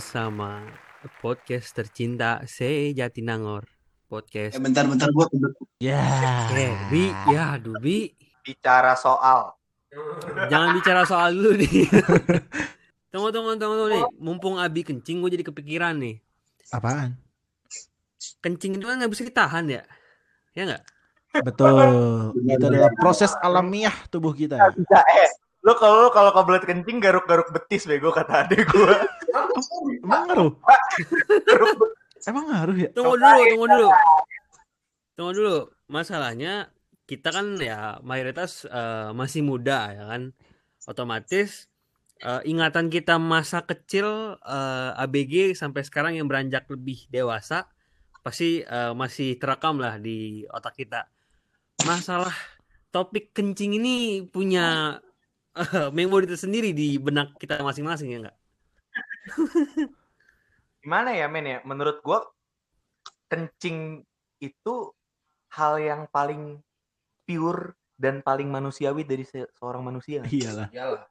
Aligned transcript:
Bersama 0.00 0.64
podcast 1.20 1.76
tercinta 1.76 2.40
Se 2.48 2.88
Jatinangor. 2.96 3.68
Podcast. 4.08 4.56
Eh, 4.56 4.62
bentar, 4.64 4.88
bentar 4.88 5.12
gua 5.12 5.28
Ya. 5.76 6.00
Eh, 6.56 6.72
Bi, 6.88 7.12
ya, 7.28 7.60
Dubi. 7.60 8.08
bicara 8.40 8.96
soal 8.96 9.52
Jangan 10.48 10.72
bicara 10.72 11.04
soal 11.04 11.36
dulu 11.36 11.52
nih. 11.52 11.84
tunggu, 13.12 13.28
tunggu, 13.28 13.60
tunggu, 13.60 13.76
tunggu 13.76 13.86
nih. 13.92 14.04
Mumpung 14.16 14.56
Abi 14.56 14.88
kencing, 14.88 15.20
gue 15.20 15.36
jadi 15.36 15.44
kepikiran 15.44 16.00
nih. 16.00 16.16
Apaan? 16.72 17.20
Kencing 18.40 18.80
itu 18.80 18.88
kan 18.88 19.04
nggak 19.04 19.12
bisa 19.12 19.28
ditahan 19.28 19.68
ya? 19.68 19.84
Ya 20.56 20.62
nggak? 20.64 20.82
Betul. 21.44 21.76
Itu 22.48 22.72
adalah 22.72 22.88
proses 22.96 23.36
alamiah 23.44 23.92
tubuh 24.08 24.32
kita. 24.32 24.56
Enggak, 24.64 25.04
eh 25.12 25.28
lu 25.60 25.72
kalau 25.76 26.08
kalau 26.08 26.32
kebelet 26.32 26.64
kencing 26.64 26.98
garuk-garuk 27.04 27.52
betis 27.52 27.84
bego 27.84 28.08
kata 28.08 28.48
adek 28.48 28.64
gua 28.72 28.96
Emang 30.00 30.22
ngaruh? 30.26 30.52
Emang 32.26 32.44
ngaruh 32.50 32.76
ya? 32.76 32.90
Tunggu 32.92 33.14
dulu, 33.16 33.40
tunggu 33.46 33.66
dulu. 33.66 33.88
Tunggu 35.16 35.32
dulu. 35.36 35.56
Masalahnya 35.90 36.70
kita 37.06 37.34
kan 37.34 37.58
ya 37.58 37.98
mayoritas 38.06 38.64
eh, 38.66 39.10
masih 39.14 39.42
muda 39.44 39.90
ya 39.94 40.04
kan. 40.06 40.22
Otomatis 40.88 41.68
eh, 42.22 42.42
ingatan 42.48 42.88
kita 42.88 43.20
masa 43.20 43.64
kecil 43.64 44.38
eh, 44.42 45.02
ABG 45.04 45.54
sampai 45.56 45.82
sekarang 45.86 46.16
yang 46.18 46.26
beranjak 46.26 46.66
lebih 46.70 47.06
dewasa 47.10 47.68
pasti 48.20 48.64
eh, 48.64 48.92
masih 48.92 49.36
terekam 49.40 49.80
lah 49.80 49.96
di 49.96 50.44
otak 50.50 50.76
kita. 50.76 51.08
Masalah 51.88 52.34
topik 52.92 53.32
kencing 53.32 53.80
ini 53.80 54.26
punya 54.28 54.98
eh, 55.60 55.88
memori 55.90 56.26
tersendiri 56.30 56.70
di 56.70 56.96
benak 56.96 57.34
kita 57.38 57.58
masing-masing 57.60 58.08
ya 58.14 58.18
enggak? 58.22 58.36
gimana 60.80 61.12
ya 61.12 61.28
men 61.28 61.44
ya 61.44 61.58
menurut 61.68 62.00
gua 62.00 62.24
kencing 63.28 64.00
itu 64.40 64.74
hal 65.52 65.76
yang 65.76 66.08
paling 66.08 66.56
pure 67.28 67.76
dan 68.00 68.24
paling 68.24 68.48
manusiawi 68.48 69.04
dari 69.04 69.28
se- 69.28 69.50
seorang 69.60 69.84
manusia 69.84 70.24
Iyalah. 70.24 70.72
Iyalah. 70.72 71.04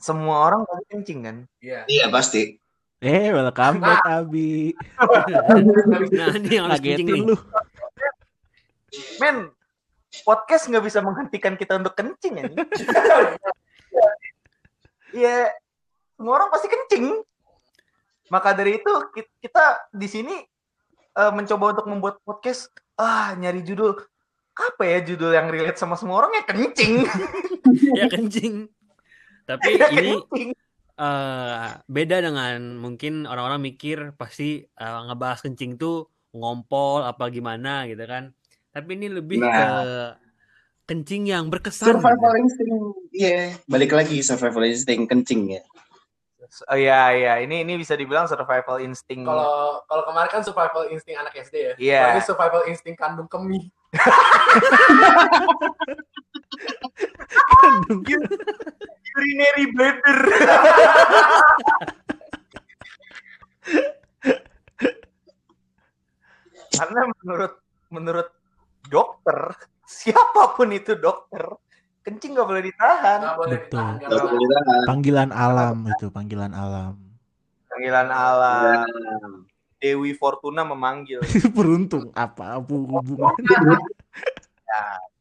semua 0.00 0.48
orang 0.48 0.64
pasti 0.64 0.84
kencing 0.90 1.20
kan 1.22 1.36
Iya. 1.60 1.84
Iya 1.86 2.06
pasti. 2.08 2.56
Eh, 3.04 3.28
welcome 3.36 3.84
back 3.84 4.00
Abi. 4.08 4.72
Nah, 6.16 6.32
ini 6.40 6.56
yang 6.56 6.72
harus 6.72 6.80
kencing 6.80 7.04
nih. 7.04 7.20
Ngagetin 7.20 7.28
lu. 7.28 7.36
men 9.20 9.36
podcast 10.22 10.70
nggak 10.70 10.84
bisa 10.84 11.02
menghentikan 11.02 11.58
kita 11.58 11.74
untuk 11.74 11.98
kencing 11.98 12.34
ya 12.38 12.44
Iya, 15.14 15.46
semua 16.18 16.34
orang 16.36 16.50
pasti 16.50 16.66
kencing. 16.66 17.22
Maka 18.26 18.50
dari 18.50 18.82
itu 18.82 18.92
ki- 19.14 19.30
kita 19.40 19.86
di 19.94 20.08
sini 20.10 20.34
eh, 21.14 21.32
mencoba 21.32 21.70
untuk 21.70 21.86
membuat 21.86 22.18
podcast. 22.22 22.66
Ah, 22.94 23.34
nyari 23.34 23.62
judul 23.62 23.94
apa 24.54 24.82
ya 24.86 25.02
judul 25.02 25.34
yang 25.34 25.50
relate 25.50 25.78
sama 25.78 25.98
semua 25.98 26.22
orang 26.22 26.34
ya 26.34 26.42
kencing. 26.46 27.06
ya 27.98 28.06
kencing. 28.06 28.70
Tapi 29.44 29.70
Ya, 29.78 29.86
ini 29.90 30.18
kencing. 30.18 30.50
eh 30.94 31.68
beda 31.86 32.22
dengan 32.22 32.78
mungkin 32.78 33.26
orang-orang 33.26 33.62
mikir 33.66 34.14
pasti 34.14 34.62
eh, 34.66 35.00
ngebahas 35.06 35.42
kencing 35.42 35.74
tuh 35.74 36.06
ngompol 36.34 37.02
apa 37.02 37.30
gimana 37.30 37.86
gitu 37.86 38.02
kan. 38.02 38.34
Tapi 38.74 38.90
ini 38.98 39.06
lebih 39.06 39.38
Nah. 39.38 39.54
ke 39.54 39.62
kencing 40.90 41.30
yang 41.30 41.46
berkesan. 41.46 41.94
Survival 41.94 42.34
instinct. 42.42 42.74
Iya, 43.14 43.54
balik 43.70 43.94
lagi 43.94 44.18
survival 44.20 44.66
instinct 44.66 45.06
kencing 45.08 45.56
ya. 45.56 45.62
Oh 46.70 46.78
iya 46.78 47.10
iya, 47.16 47.32
ini 47.42 47.64
ini 47.66 47.74
bisa 47.80 47.96
dibilang 47.98 48.28
survival 48.30 48.78
instinct. 48.78 49.26
Kalau 49.26 49.82
kalau 49.90 50.02
kemarin 50.06 50.30
kan 50.30 50.42
survival 50.44 50.86
instinct 50.92 51.18
anak 51.18 51.34
SD 51.34 51.56
ya. 51.56 51.74
Iya. 51.80 52.14
Ini 52.18 52.22
survival 52.26 52.62
instinct 52.68 53.00
kandung 53.00 53.26
kemih. 53.30 53.70
urinary 59.14 59.64
bladder. 59.72 60.18
Karena 66.74 67.00
menurut 67.22 67.52
menurut 67.94 68.28
dokter, 68.90 69.54
siapa 70.54 70.70
pun 70.70 70.70
itu 70.70 70.92
dokter, 70.94 71.44
kencing 72.06 72.38
nggak 72.38 72.46
boleh 72.46 72.62
ditahan. 72.62 73.18
Nggak 73.26 73.38
boleh 73.42 73.58
Betul. 73.58 73.66
ditahan, 73.74 73.94
Gak 73.98 74.10
boleh. 74.22 74.86
Panggilan 74.86 75.30
alam 75.34 75.76
itu, 75.90 76.06
panggilan 76.14 76.52
alam. 76.54 76.94
Panggilan 77.66 78.08
Allah. 78.14 78.86
Dewi 79.82 80.14
Fortuna 80.14 80.62
memanggil. 80.62 81.18
Beruntung 81.58 82.14
apa 82.14 82.62
hubungan? 82.62 83.34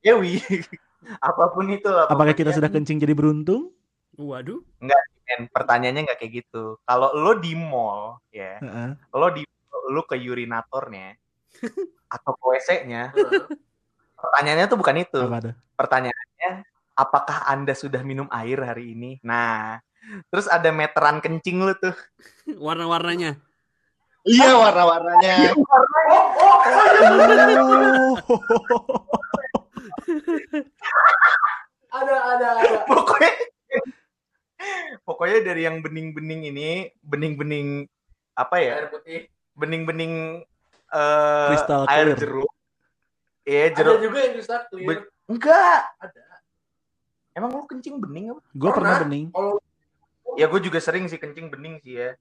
Dewi, 0.06 0.38
apa 1.34 1.44
pun 1.50 1.66
itu 1.74 1.90
lah. 1.90 2.06
Apakah 2.06 2.38
kita 2.38 2.54
sudah 2.54 2.70
kencing 2.70 3.02
jadi 3.02 3.18
beruntung? 3.18 3.74
Waduh. 4.14 4.62
Men, 4.78 5.50
pertanyaannya 5.50 6.06
nggak 6.06 6.20
kayak 6.22 6.46
gitu. 6.46 6.78
Kalau 6.86 7.10
lo 7.18 7.42
di 7.42 7.58
mall, 7.58 8.22
ya, 8.30 8.62
Heeh. 8.62 8.94
lo 9.18 9.28
di 9.34 9.42
lo 9.90 10.06
ke 10.06 10.16
urinatornya 10.16 11.18
atau 12.16 12.32
ke 12.38 12.46
WC-nya. 12.54 13.10
Pertanyaannya 14.24 14.72
tuh 14.72 14.80
bukan 14.80 14.96
itu. 15.04 15.20
Apa 15.20 15.44
tuh? 15.44 15.52
Pertanyaannya, 15.76 16.64
apakah 16.96 17.44
Anda 17.52 17.76
sudah 17.76 18.00
minum 18.08 18.32
air 18.32 18.56
hari 18.64 18.96
ini? 18.96 19.20
Nah, 19.20 19.84
terus 20.32 20.48
ada 20.48 20.72
meteran 20.72 21.20
kencing 21.20 21.60
lu 21.60 21.76
tuh. 21.76 21.92
Warna-warnanya. 22.66 23.36
Iya 24.24 24.56
warna-warnanya. 24.56 25.52
Oh. 25.52 25.60
Ada 31.94 32.16
ada 32.26 32.58
ada. 32.58 32.90
Pokoknya 32.90 33.30
Pokoknya 35.04 35.44
dari 35.44 35.68
yang 35.68 35.84
bening-bening 35.84 36.48
ini, 36.48 36.88
bening-bening 37.04 37.84
apa 38.40 38.56
ya? 38.64 38.80
Air 38.80 38.88
putih. 38.88 39.28
Bening-bening 39.54 40.40
eh 40.94 41.48
Crystal 41.52 41.84
air 41.92 42.16
clear. 42.16 42.20
jeruk. 42.24 42.53
Iya, 43.44 43.64
Ada 43.68 43.76
jeruk. 43.76 43.98
juga 44.02 44.18
yang 44.20 44.34
bisa 44.36 44.56
clear. 44.68 44.88
Be- 44.88 45.08
Enggak. 45.26 45.80
Ada. 45.98 46.22
Emang 47.34 47.50
lu 47.52 47.66
kencing 47.66 47.98
bening 47.98 48.32
apa? 48.32 48.42
Gue 48.52 48.72
pernah 48.72 48.94
Pernah. 48.94 49.04
bening. 49.04 49.26
Kalau 49.30 49.54
Ya 50.34 50.50
gue 50.50 50.62
juga 50.62 50.80
sering 50.80 51.06
sih 51.06 51.18
kencing 51.18 51.48
bening 51.48 51.78
sih 51.80 51.94
ya. 51.96 52.18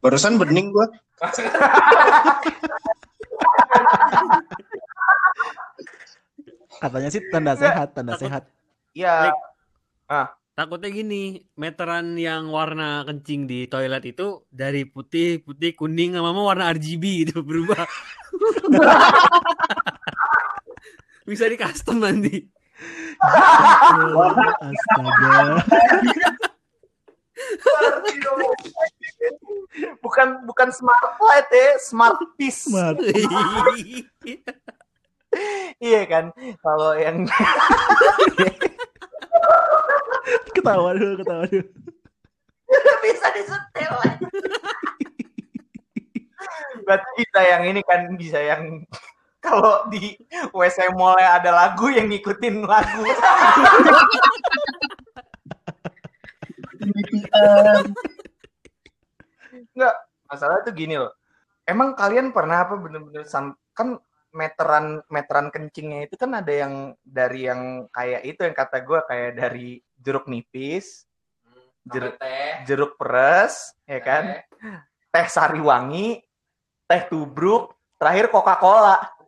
Barusan 0.00 0.36
bening 0.36 0.68
gua. 0.68 0.88
Katanya 6.74 7.08
sih 7.08 7.22
tanda 7.28 7.54
sehat, 7.54 7.94
tanda 7.94 8.12
Takut. 8.12 8.22
sehat. 8.26 8.42
Iya. 8.92 9.14
Like, 9.28 10.30
Takutnya 10.52 10.92
gini, 10.92 11.22
meteran 11.56 12.12
yang 12.14 12.52
warna 12.52 13.08
kencing 13.08 13.48
di 13.48 13.64
toilet 13.64 14.04
itu 14.04 14.44
dari 14.52 14.84
putih, 14.84 15.40
putih, 15.40 15.72
kuning, 15.72 16.12
sama 16.12 16.36
warna 16.36 16.68
RGB 16.68 17.24
gitu 17.24 17.40
berubah. 17.40 17.80
Bisa 21.26 21.46
di 21.46 21.56
custom 21.56 22.02
nanti. 22.02 22.46
Astaga. 24.62 25.62
Bukan 30.02 30.28
bukan 30.44 30.68
smart 30.74 31.16
light 31.22 31.48
ya, 31.50 31.78
smart 31.80 32.18
piece. 32.38 32.68
Smart. 32.68 32.98
Iya 35.80 36.04
kan? 36.04 36.28
Kalau 36.60 36.92
yang 36.92 37.24
Ketawa 40.52 40.94
dulu, 40.94 41.24
ketawa 41.24 41.44
dulu. 41.48 41.66
bisa 43.04 43.26
disetel. 43.34 43.94
Berarti 46.84 47.08
bisa 47.16 47.40
yang 47.42 47.62
ini 47.68 47.80
kan 47.84 48.00
bisa 48.20 48.38
yang 48.44 48.84
kalau 49.42 49.90
di 49.90 50.14
WC 50.54 50.94
mall 50.94 51.18
ada 51.18 51.50
lagu 51.50 51.90
yang 51.90 52.06
ngikutin 52.06 52.62
lagu. 52.62 53.02
Enggak, 59.74 59.94
masalah 60.30 60.62
tuh 60.62 60.72
gini 60.72 60.94
loh. 60.94 61.10
Emang 61.66 61.98
kalian 61.98 62.30
pernah 62.30 62.62
apa 62.62 62.78
bener-bener 62.78 63.26
sam- 63.26 63.58
kan 63.74 63.98
meteran 64.32 65.04
meteran 65.12 65.52
kencingnya 65.52 66.08
itu 66.08 66.16
kan 66.16 66.32
ada 66.40 66.48
yang 66.48 66.96
dari 67.04 67.44
yang 67.44 67.84
kayak 67.92 68.24
itu 68.24 68.40
yang 68.48 68.56
kata 68.56 68.80
gue 68.80 69.00
kayak 69.04 69.30
dari 69.36 69.68
jeruk 70.00 70.24
nipis, 70.26 71.04
jeruk 71.84 72.14
jeruk 72.14 72.14
teh, 72.16 72.50
jeruk 72.64 72.92
peres, 72.96 73.76
ya 73.84 74.00
kan? 74.00 74.24
teh. 74.40 74.42
teh 75.12 75.26
sariwangi, 75.28 76.24
teh 76.88 77.02
tubruk, 77.12 77.76
terakhir 78.00 78.32
Coca-Cola. 78.32 79.21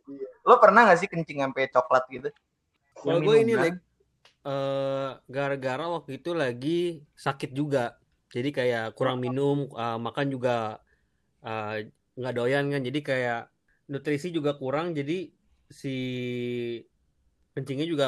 Lo 0.45 0.61
pernah 0.61 0.85
gak 0.85 1.01
sih 1.01 1.09
kencing 1.09 1.41
sampai 1.41 1.67
coklat 1.73 2.05
gitu? 2.13 2.29
Kalau 2.95 3.19
gue 3.19 3.35
ini 3.41 3.53
minuman. 3.57 3.65
like 3.65 3.79
eh 4.45 5.11
gara-gara 5.25 5.85
waktu 5.89 6.21
itu 6.21 6.31
lagi 6.37 7.01
sakit 7.17 7.51
juga. 7.51 7.97
Jadi 8.29 8.53
kayak 8.53 8.93
kurang 8.93 9.17
minum, 9.23 9.65
uh, 9.73 9.97
makan 9.97 10.29
juga 10.29 10.77
uh, 11.41 11.81
nggak 12.13 12.33
doyan 12.37 12.69
kan. 12.69 12.81
Jadi 12.85 12.99
kayak 13.01 13.49
nutrisi 13.89 14.29
juga 14.29 14.53
kurang. 14.53 14.93
Jadi 14.93 15.33
si 15.65 15.95
kencingnya 17.57 17.89
juga 17.89 18.05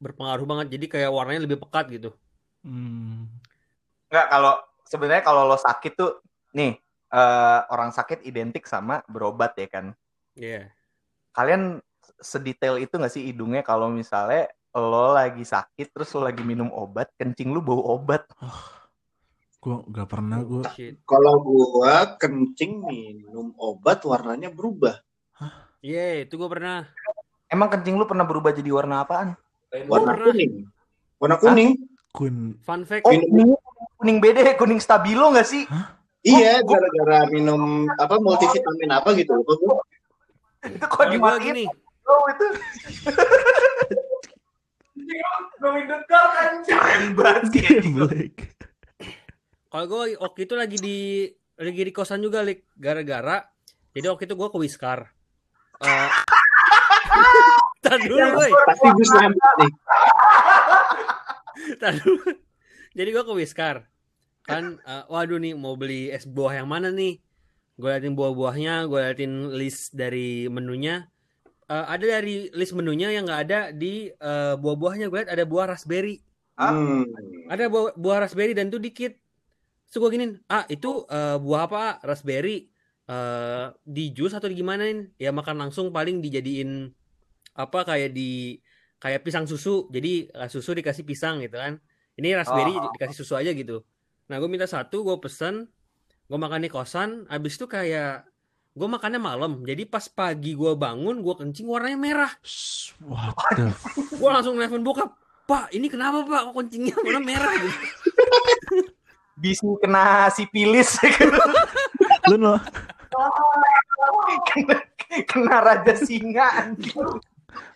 berpengaruh 0.00 0.46
banget. 0.48 0.66
Jadi 0.80 0.86
kayak 0.88 1.10
warnanya 1.12 1.44
lebih 1.44 1.60
pekat 1.60 1.92
gitu. 1.92 2.10
Hmm. 2.64 3.28
Enggak 4.08 4.26
kalau 4.32 4.54
sebenarnya 4.88 5.24
kalau 5.26 5.42
lo 5.44 5.58
sakit 5.60 5.92
tuh 5.98 6.22
nih 6.56 6.80
eh, 7.12 7.60
orang 7.68 7.90
sakit 7.92 8.24
identik 8.24 8.64
sama 8.64 9.04
berobat 9.10 9.52
ya 9.58 9.68
kan. 9.68 9.86
Iya. 10.38 10.70
Kalian 11.34 11.82
sedetail 12.22 12.78
itu 12.78 12.94
nggak 12.94 13.10
sih 13.10 13.26
hidungnya 13.26 13.66
kalau 13.66 13.90
misalnya 13.90 14.46
lo 14.74 15.14
lagi 15.14 15.42
sakit 15.42 15.90
terus 15.90 16.14
lo 16.14 16.26
lagi 16.26 16.46
minum 16.46 16.70
obat, 16.70 17.10
kencing 17.18 17.50
lu 17.50 17.58
bau 17.58 17.82
obat. 17.82 18.26
Gue 19.58 19.80
gak 19.90 20.08
pernah 20.12 20.44
gue. 20.44 20.62
Shit. 20.76 21.00
Kalau 21.08 21.40
gua 21.40 22.20
kencing 22.20 22.84
minum 22.84 23.56
obat 23.56 24.04
warnanya 24.04 24.52
berubah. 24.52 25.00
Iya, 25.80 26.28
itu 26.28 26.36
gue 26.36 26.48
pernah. 26.52 26.84
Emang 27.48 27.72
kencing 27.72 27.96
lu 27.96 28.04
pernah 28.04 28.28
berubah 28.28 28.52
jadi 28.52 28.68
warna 28.68 29.02
apaan? 29.06 29.32
Warna 29.88 30.14
pernah. 30.14 30.26
kuning. 30.30 30.52
Warna 31.16 31.36
kuning. 31.40 31.70
Kun. 32.12 32.36
Fun 32.60 32.84
fact. 32.84 33.08
Oh, 33.08 33.10
kuning, 33.10 33.56
kuning 33.98 34.18
beda, 34.20 34.54
kuning 34.54 34.78
stabilo 34.78 35.32
nggak 35.32 35.48
sih? 35.48 35.64
Iya, 36.24 36.60
gua- 36.60 36.78
gara-gara 36.78 37.26
minum 37.32 37.88
apa 37.96 38.20
multivitamin 38.20 38.90
apa 38.92 39.16
gitu. 39.16 39.32
Itu 40.64 40.86
kok 40.88 41.04
dimatiin 41.12 41.44
gini, 41.44 41.64
lo 42.08 42.16
itu. 42.32 42.46
Going 45.60 45.86
the 45.88 45.98
car 46.08 46.26
kan. 46.32 46.52
Keren 46.64 47.12
banget 47.16 48.32
kalau 49.74 49.90
gue 49.90 50.14
waktu 50.22 50.46
itu 50.46 50.54
lagi 50.54 50.78
di 50.78 51.26
lagi 51.58 51.82
di 51.82 51.90
kosan 51.90 52.22
juga, 52.22 52.46
Lik. 52.46 52.62
Gara-gara, 52.78 53.42
jadi 53.90 54.06
waktu 54.06 54.30
itu 54.30 54.38
gue 54.38 54.48
ke 54.54 54.58
Wiskar. 54.62 55.10
Eh, 55.82 56.08
Tar 57.82 57.98
dulu, 57.98 58.22
boy. 58.38 58.50
Pasti 58.70 58.86
gue 58.86 59.06
selanjutnya 59.06 59.50
nih. 59.58 59.72
Tar 61.82 61.94
dulu. 61.98 62.22
Jadi 62.94 63.08
gue 63.10 63.24
ke 63.26 63.34
Wiskar. 63.34 63.76
Kan, 64.46 64.78
eh, 64.78 65.04
waduh 65.10 65.42
nih, 65.42 65.58
mau 65.58 65.74
beli 65.74 66.06
es 66.12 66.22
buah 66.22 66.62
yang 66.62 66.70
mana 66.70 66.94
nih? 66.94 67.18
Gue 67.74 67.90
liatin 67.90 68.14
buah-buahnya, 68.14 68.86
gue 68.86 68.98
liatin 69.02 69.50
list 69.58 69.94
dari 69.98 70.46
menunya. 70.46 71.10
Eh, 71.66 71.86
ada 71.90 72.04
dari 72.20 72.52
list 72.54 72.76
menunya 72.76 73.10
yang 73.10 73.26
nggak 73.26 73.42
ada 73.50 73.60
di 73.74 74.08
eh, 74.14 74.54
buah-buahnya. 74.54 75.10
Gue 75.10 75.24
liat 75.24 75.30
ada 75.32 75.42
buah 75.42 75.66
raspberry. 75.74 76.22
Hmm. 76.54 77.02
Ada 77.50 77.66
buah, 77.66 77.98
buah 77.98 78.18
raspberry 78.22 78.54
dan 78.54 78.70
itu 78.70 78.78
dikit. 78.78 79.18
Terus 79.90 79.98
gue 79.98 80.10
giniin, 80.14 80.32
ah 80.46 80.62
itu 80.70 81.02
eh, 81.10 81.36
buah 81.42 81.66
apa? 81.66 81.76
Ah? 81.78 81.94
Raspberry. 82.06 82.70
Eh, 83.04 83.66
di 83.84 84.14
jus 84.14 84.32
atau 84.32 84.46
di 84.46 84.56
gimanain? 84.56 85.10
Ya 85.18 85.34
makan 85.34 85.60
langsung 85.60 85.90
paling 85.90 86.22
dijadiin 86.22 86.88
apa 87.54 87.84
kayak 87.84 88.14
di 88.14 88.62
kayak 89.02 89.26
pisang 89.26 89.50
susu. 89.50 89.90
Jadi 89.90 90.30
eh, 90.30 90.48
susu 90.48 90.78
dikasih 90.78 91.02
pisang 91.02 91.42
gitu 91.42 91.58
kan. 91.58 91.82
Ini 92.14 92.38
raspberry 92.38 92.78
Oh. 92.78 92.94
dikasih 92.94 93.16
susu 93.18 93.34
aja 93.34 93.50
gitu. 93.50 93.82
Nah 94.30 94.38
gue 94.38 94.46
minta 94.46 94.70
satu, 94.70 95.02
gue 95.02 95.16
pesen. 95.18 95.66
Gue 96.24 96.38
makan 96.40 96.64
di 96.64 96.70
kosan. 96.72 97.28
Abis 97.28 97.60
itu 97.60 97.68
kayak 97.68 98.24
gue 98.74 98.88
makannya 98.88 99.20
malam. 99.20 99.60
Jadi 99.62 99.84
pas 99.84 100.08
pagi 100.08 100.56
gue 100.56 100.72
bangun, 100.72 101.20
gue 101.20 101.34
kencing 101.36 101.68
warnanya 101.68 101.98
merah. 102.00 102.32
What 103.04 103.36
the 103.54 103.68
Gue 104.16 104.30
langsung 104.32 104.56
nelfon 104.56 104.80
bokap. 104.80 105.12
Pak, 105.44 105.76
ini 105.76 105.92
kenapa 105.92 106.24
pak? 106.24 106.40
Kok 106.48 106.54
kencingnya 106.56 106.96
warna 107.04 107.20
merah 107.20 107.52
gitu? 107.60 107.76
Bisa 109.44 109.66
kena 109.82 110.32
sipilis, 110.32 110.96
Lu 112.32 112.40
no, 112.40 112.56
kena, 114.48 114.76
kena 115.28 115.56
raja 115.60 115.92
singa. 116.00 116.72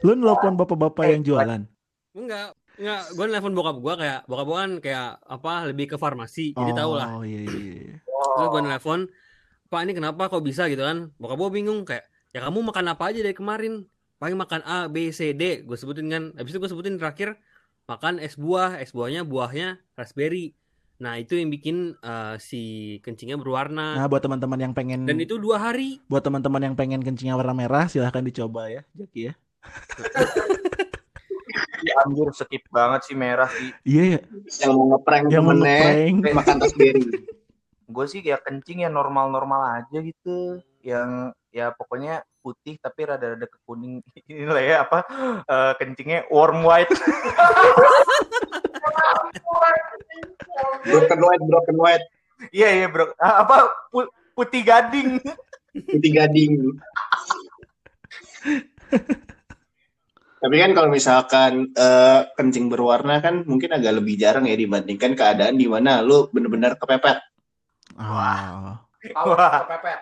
lu 0.00 0.16
nelpon 0.16 0.56
bapak-bapak 0.56 1.12
yang 1.12 1.20
jualan. 1.20 1.62
Enggak, 2.16 2.56
enggak. 2.80 3.02
Gue 3.12 3.24
nelfon 3.28 3.52
bokap 3.52 3.76
gue 3.84 3.94
kayak 4.00 4.20
bokap 4.24 4.46
gue 4.48 4.56
kan 4.56 4.72
kayak 4.80 5.08
apa 5.28 5.52
lebih 5.68 5.86
ke 5.92 5.96
farmasi, 6.00 6.56
jadi 6.56 6.72
tahu 6.72 6.92
lah. 6.96 7.20
Oh 7.20 7.22
iya 7.26 7.42
iya. 7.44 8.00
Iya. 8.18 8.26
Terus 8.34 8.48
gue 8.50 8.62
nelfon, 8.62 9.00
Pak 9.68 9.80
ini 9.84 9.92
kenapa 9.92 10.26
kok 10.26 10.42
bisa 10.42 10.66
gitu 10.66 10.82
kan? 10.82 11.14
Bokap 11.16 11.38
gue 11.38 11.50
bingung 11.54 11.84
kayak, 11.84 12.02
ya 12.30 12.42
kamu 12.42 12.66
makan 12.66 12.84
apa 12.88 13.08
aja 13.08 13.20
dari 13.20 13.32
kemarin? 13.32 13.86
Paling 14.18 14.34
makan 14.34 14.60
A, 14.64 14.90
B, 14.90 15.08
C, 15.10 15.30
D. 15.30 15.62
Gue 15.62 15.78
sebutin 15.78 16.08
kan. 16.08 16.34
Habis 16.34 16.50
itu 16.50 16.58
gue 16.58 16.66
sebutin 16.66 16.98
terakhir 16.98 17.38
makan 17.86 18.18
es 18.18 18.34
buah, 18.34 18.82
es 18.82 18.90
buahnya 18.90 19.22
buahnya 19.22 19.78
raspberry. 19.94 20.58
Nah 20.98 21.14
itu 21.14 21.38
yang 21.38 21.46
bikin 21.46 21.94
eh, 21.94 22.34
si 22.42 22.62
kencingnya 23.00 23.38
berwarna. 23.38 23.94
Nah 23.94 24.10
buat 24.10 24.18
teman-teman 24.18 24.58
yang 24.58 24.74
pengen 24.74 25.06
Dan 25.06 25.22
itu 25.22 25.38
dua 25.38 25.62
hari. 25.62 26.02
buat 26.10 26.26
teman-teman 26.26 26.58
yang 26.58 26.74
pengen 26.74 26.98
kencingnya 26.98 27.38
warna 27.38 27.54
merah 27.54 27.86
silahkan 27.86 28.18
dicoba 28.20 28.66
ya, 28.66 28.82
Jaki 28.98 29.30
ya. 29.30 29.32
Ya, 31.86 31.94
anjir 32.02 32.26
skip 32.34 32.66
banget 32.74 33.06
sih 33.06 33.14
merah 33.14 33.46
sih. 33.46 33.70
Iya 33.86 34.02
ya. 34.18 34.20
Yang 34.66 34.72
mau 34.74 34.84
ngeprank 34.90 35.24
Yang 35.30 35.44
mau 35.46 35.54
ngeprank. 35.54 36.16
makan 36.34 36.56
raspberry. 36.58 37.02
Gue 37.88 38.04
sih 38.04 38.20
ya 38.20 38.36
kencing 38.36 38.84
ya 38.84 38.90
normal-normal 38.92 39.80
aja 39.80 39.98
gitu. 39.98 40.60
Yang 40.84 41.32
ya 41.48 41.72
pokoknya 41.72 42.20
putih 42.38 42.76
tapi 42.78 43.08
rada-rada 43.08 43.48
ke 43.48 43.58
kuning 43.64 44.04
ini 44.30 44.44
lah 44.44 44.60
ya 44.62 44.76
apa 44.84 44.98
eh, 45.44 45.72
kencingnya 45.76 46.28
warm 46.28 46.60
white 46.62 46.92
Broken 50.84 51.20
white, 51.20 51.44
broken 51.44 51.76
white. 51.76 52.04
iya 52.54 52.68
iya 52.72 52.86
bro 52.86 53.10
Ah, 53.18 53.42
apa 53.42 53.68
pu- 53.90 54.12
putih 54.32 54.62
gading 54.62 55.18
Putih 55.74 56.12
gading. 56.14 56.52
Tapi 60.38 60.54
kan 60.54 60.70
kalau 60.72 60.88
misalkan 60.88 61.52
eh, 61.74 62.20
kencing 62.32 62.70
berwarna 62.70 63.18
kan 63.18 63.42
mungkin 63.44 63.74
agak 63.74 63.98
lebih 63.98 64.14
jarang 64.14 64.46
ya 64.46 64.54
dibandingkan 64.54 65.12
keadaan 65.14 65.58
di 65.58 65.66
mana 65.66 66.00
lu 66.00 66.30
bener-bener 66.30 66.78
kepepet. 66.78 67.18
Oh. 67.98 68.78
Kalau 69.14 69.34
Wah. 69.34 69.66
kepepet. 69.66 70.00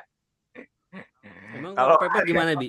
Emang 1.57 1.73
Kalau- 1.73 1.97
kalau 1.97 2.05
pepet 2.05 2.23
gimana 2.29 2.53
bi? 2.57 2.69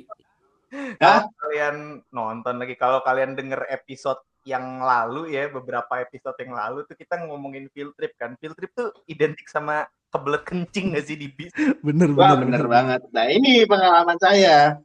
Hah? 1.00 1.24
Kalau 1.24 1.32
kalian 1.44 1.76
nonton 2.12 2.56
lagi 2.60 2.76
kalau 2.76 3.00
kalian 3.04 3.36
denger 3.36 3.68
episode 3.72 4.20
yang 4.48 4.80
lalu 4.80 5.36
ya 5.36 5.52
beberapa 5.52 6.00
episode 6.00 6.40
yang 6.40 6.56
lalu 6.56 6.88
tuh 6.88 6.96
kita 6.96 7.20
ngomongin 7.28 7.68
field 7.76 7.92
trip 8.00 8.16
kan 8.16 8.40
field 8.40 8.56
trip 8.56 8.72
tuh 8.72 8.96
identik 9.12 9.44
sama 9.52 9.84
kebelet 10.08 10.44
kencing 10.48 10.96
gak 10.96 11.04
sih 11.04 11.20
di 11.20 11.28
bis 11.36 11.52
Bener 11.84 12.16
Wah 12.16 12.40
bener 12.40 12.64
bener 12.64 12.68
banget. 12.72 13.02
Nah 13.12 13.28
ini 13.28 13.68
pengalaman 13.68 14.16
saya. 14.20 14.80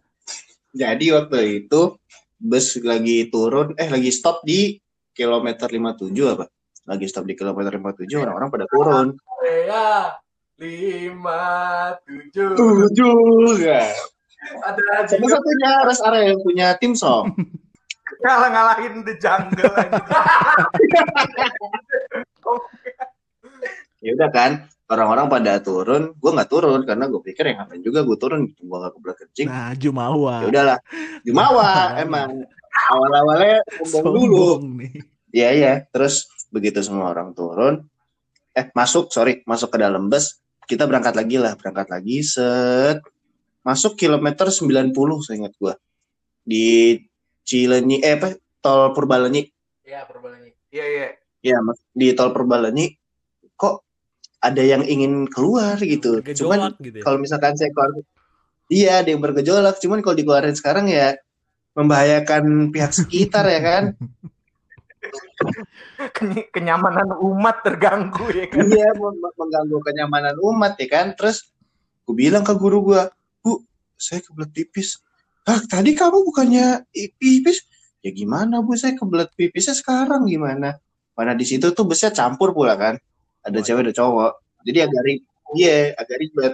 Jadi 0.75 1.15
waktu 1.15 1.67
itu 1.67 1.95
bus 2.43 2.75
lagi 2.83 3.31
turun, 3.31 3.77
eh 3.79 3.87
lagi 3.87 4.11
stop 4.11 4.43
di 4.43 4.75
kilometer 5.15 5.69
57 5.71 6.11
apa? 6.27 6.51
Lagi 6.89 7.07
stop 7.07 7.23
di 7.29 7.35
kilometer 7.39 7.71
57 7.79 8.11
orang-orang 8.19 8.51
pada 8.51 8.67
turun. 8.67 9.07
Ya. 9.47 10.19
Lima, 10.63 11.43
tujuh. 12.07 12.55
Tujuh 12.55 13.59
ya. 13.59 13.83
Ada 14.63 15.11
Satu-satunya 15.11 15.71
rest 15.91 16.03
area 16.07 16.23
yang 16.31 16.41
punya 16.43 16.67
tim 16.79 16.95
song. 16.95 17.35
ngalah 18.23 18.49
ngalahin 18.55 19.03
the 19.03 19.15
jungle. 19.19 19.75
Ya 24.03 24.11
udah 24.19 24.31
kan, 24.31 24.71
orang-orang 24.87 25.27
pada 25.27 25.59
turun, 25.59 26.15
gue 26.15 26.31
nggak 26.31 26.51
turun 26.51 26.87
karena 26.87 27.11
gue 27.11 27.23
pikir 27.23 27.51
yang 27.51 27.63
ngapain 27.63 27.83
juga 27.83 28.07
gue 28.07 28.17
turun, 28.19 28.47
gue 28.51 28.77
nggak 28.79 28.93
kebelet 28.99 29.17
kencing. 29.27 29.49
Nah, 29.51 29.75
Jumawa. 29.75 30.37
Ya 30.43 30.47
udahlah, 30.51 30.79
Jumawa 31.27 31.71
emang 32.05 32.47
awal-awalnya 32.91 33.63
sombong 33.87 34.27
dulu. 34.31 34.51
Iya 35.35 35.49
iya, 35.55 35.75
terus 35.91 36.31
begitu 36.51 36.83
semua 36.83 37.11
orang 37.11 37.33
turun, 37.35 37.87
eh 38.53 38.67
masuk, 38.75 39.11
sorry, 39.11 39.41
masuk 39.49 39.73
ke 39.73 39.79
dalam 39.81 40.11
bus, 40.13 40.42
kita 40.65 40.87
berangkat 40.87 41.15
lagi 41.15 41.37
lah, 41.37 41.53
berangkat 41.59 41.89
lagi, 41.91 42.23
set, 42.23 43.03
masuk 43.63 43.95
kilometer 43.95 44.49
90 44.49 44.93
saya 45.21 45.45
ingat 45.45 45.55
gua. 45.59 45.75
Di 46.43 46.99
Cilenyi, 47.43 47.99
eh 48.01 48.15
apa, 48.17 48.35
tol 48.63 48.95
Purbalenyi, 48.95 49.51
Iya, 49.83 50.07
perbalanya. 50.07 50.51
iya 50.71 50.85
iya. 50.87 51.07
Ya 51.43 51.59
mas- 51.59 51.83
di 51.91 52.15
tol 52.15 52.31
Purbalenyi, 52.31 52.95
kok 53.55 53.83
ada 54.39 54.63
yang 54.63 54.83
ingin 54.83 55.27
keluar 55.27 55.79
gitu, 55.79 56.23
cuman 56.23 56.71
Bergejolak 56.71 56.75
gitu 56.83 56.97
ya. 56.99 57.03
kalau 57.03 57.19
misalkan 57.19 57.55
saya 57.55 57.71
keluar, 57.75 57.91
iya 58.71 59.03
ada 59.03 59.09
yang 59.11 59.23
bergejolak, 59.23 59.77
cuman 59.79 59.99
kalau 60.03 60.15
dikeluarin 60.15 60.55
sekarang 60.55 60.87
ya 60.87 61.15
membahayakan 61.75 62.71
pihak 62.71 62.91
sekitar 62.95 63.47
ya 63.47 63.61
kan. 63.61 63.85
Ken- 66.17 66.49
kenyamanan 66.55 67.19
umat 67.19 67.63
terganggu 67.67 68.27
ya 68.31 68.47
kan? 68.49 68.65
Iya 68.67 68.89
meng- 68.95 69.19
mengganggu 69.19 69.79
kenyamanan 69.83 70.37
umat 70.39 70.79
ya 70.79 70.89
kan? 70.89 71.07
Terus 71.19 71.51
gue 72.07 72.15
bilang 72.15 72.47
ke 72.47 72.55
guru 72.55 72.93
gue 72.93 73.03
bu 73.43 73.63
saya 73.99 74.23
kebelet 74.23 74.51
pipis. 74.55 75.03
Ah 75.47 75.59
tadi 75.67 75.95
kamu 75.95 76.23
bukannya 76.23 76.87
pipis? 77.19 77.67
Ya 78.03 78.11
gimana 78.15 78.63
bu? 78.63 78.75
Saya 78.79 78.95
kebelet 78.95 79.31
pipisnya 79.35 79.75
sekarang 79.75 80.27
gimana? 80.27 80.79
Mana 81.13 81.33
di 81.35 81.45
situ 81.45 81.71
tuh 81.75 81.85
busnya 81.85 82.11
campur 82.15 82.55
pula 82.55 82.79
kan? 82.79 82.95
Ada 83.43 83.59
Wah, 83.59 83.65
cewek 83.67 83.83
ada 83.91 83.95
cowok. 83.95 84.33
Jadi 84.63 84.79
agak 84.79 85.03
ribet 85.03 85.33
iya 85.57 85.93
agak 85.99 86.17
ribet. 86.19 86.53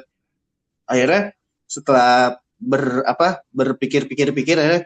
Akhirnya 0.88 1.22
setelah 1.68 2.40
ber 2.58 3.04
apa 3.06 3.44
berpikir-pikir-pikir 3.54 4.56
akhirnya 4.58 4.82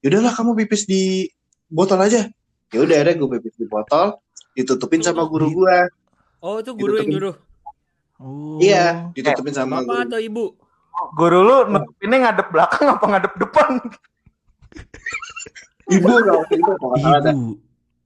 yaudahlah 0.00 0.32
kamu 0.32 0.50
pipis 0.64 0.88
di 0.88 1.28
botol 1.68 2.00
aja 2.00 2.30
ya 2.70 2.78
udah 2.80 2.96
akhirnya 2.96 3.14
gue 3.16 3.28
pipis 3.36 3.54
di 3.56 3.66
botol 3.66 4.06
ditutupin 4.52 5.00
sama 5.00 5.24
guru 5.24 5.50
gua 5.52 5.86
Oh, 6.40 6.56
itu 6.56 6.72
guru 6.72 6.96
yang 6.96 7.04
Ditutupin. 7.04 7.12
nyuruh. 7.12 7.36
Oh. 8.16 8.56
iya 8.58 9.12
ditutupin 9.12 9.52
sama 9.52 9.80
Bapak 9.80 9.86
guru 9.86 10.00
atau 10.08 10.20
ibu? 10.20 10.44
Guru 11.12 11.38
lu 11.40 11.56
nutupinnya 11.68 12.16
ngadep 12.22 12.48
belakang 12.48 12.86
apa 12.88 13.04
ngadep 13.06 13.32
depan? 13.36 13.70
ibu 15.94 16.06
kalau 16.06 16.32
waktu 16.40 16.54
itu. 16.56 16.72
Ibu. 16.72 17.44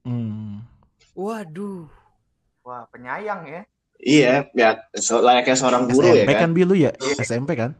Hmm. 0.03 0.61
Waduh. 1.15 1.87
Wah, 2.61 2.83
penyayang 2.89 3.45
ya. 3.45 3.61
iya 3.95 4.49
ya 4.51 4.75
so, 4.93 5.23
layaknya 5.23 5.55
seorang 5.55 5.87
guru 5.87 6.03
ya 6.03 6.25
SMP 6.25 6.31
kan 6.33 6.41
kan 6.41 6.51
Bilu 6.51 6.75
ya? 6.75 6.91
SMP 7.15 7.49
kan? 7.55 7.71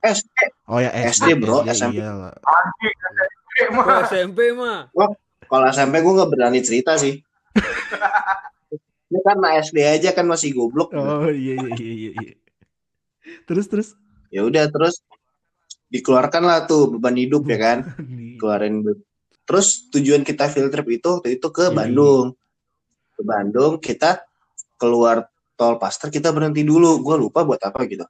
SD 0.00 0.34
Oh 0.66 0.80
ya 0.80 0.88
SD, 0.90 1.36
bro, 1.36 1.62
SD, 1.62 1.70
SMP. 1.76 2.00
iyalah. 2.00 2.32
Anjing, 2.32 2.94
SMP 2.96 3.52
mah. 3.68 3.84
Kalau 3.84 4.02
SMP 4.08 4.38
mah. 4.52 4.78
Kalau 5.52 5.68
SMP 5.68 6.00
gue 6.00 6.16
nggak 6.16 6.30
berani 6.32 6.64
cerita 6.64 6.96
sih 6.96 7.20
ini 9.06 9.20
karena 9.26 9.60
SD 9.60 9.76
aja 9.84 10.10
kan 10.10 10.24
masih 10.24 10.56
goblok 10.56 10.96
Oh 10.96 11.28
iya 11.28 11.60
iya 11.60 11.76
iya 11.76 11.92
iya. 11.92 12.10
iya. 12.16 12.34
Terus 13.44 13.68
terus. 13.68 13.88
ya 14.32 14.48
udah 14.48 14.64
terus 14.66 15.04
dikeluarkan 15.86 16.42
lah 16.42 16.64
tuh 16.64 16.96
beban 16.96 17.12
hidup 17.12 17.44
ya 17.44 17.58
kan 17.60 17.78
keluarin 18.40 18.80
terus 19.44 19.92
tujuan 19.92 20.24
kita 20.24 20.48
field 20.48 20.72
trip 20.72 20.88
itu 20.88 21.20
waktu 21.20 21.36
itu 21.36 21.48
ke 21.52 21.68
Hmm. 21.68 21.76
Bandung 21.76 22.26
ke 23.12 23.22
Bandung 23.22 23.72
kita 23.76 24.24
keluar 24.80 25.28
tol 25.52 25.76
Paster 25.76 26.08
kita 26.08 26.32
berhenti 26.32 26.64
dulu 26.64 27.04
gue 27.04 27.16
lupa 27.20 27.44
buat 27.44 27.60
apa 27.60 27.84
gitu 27.84 28.08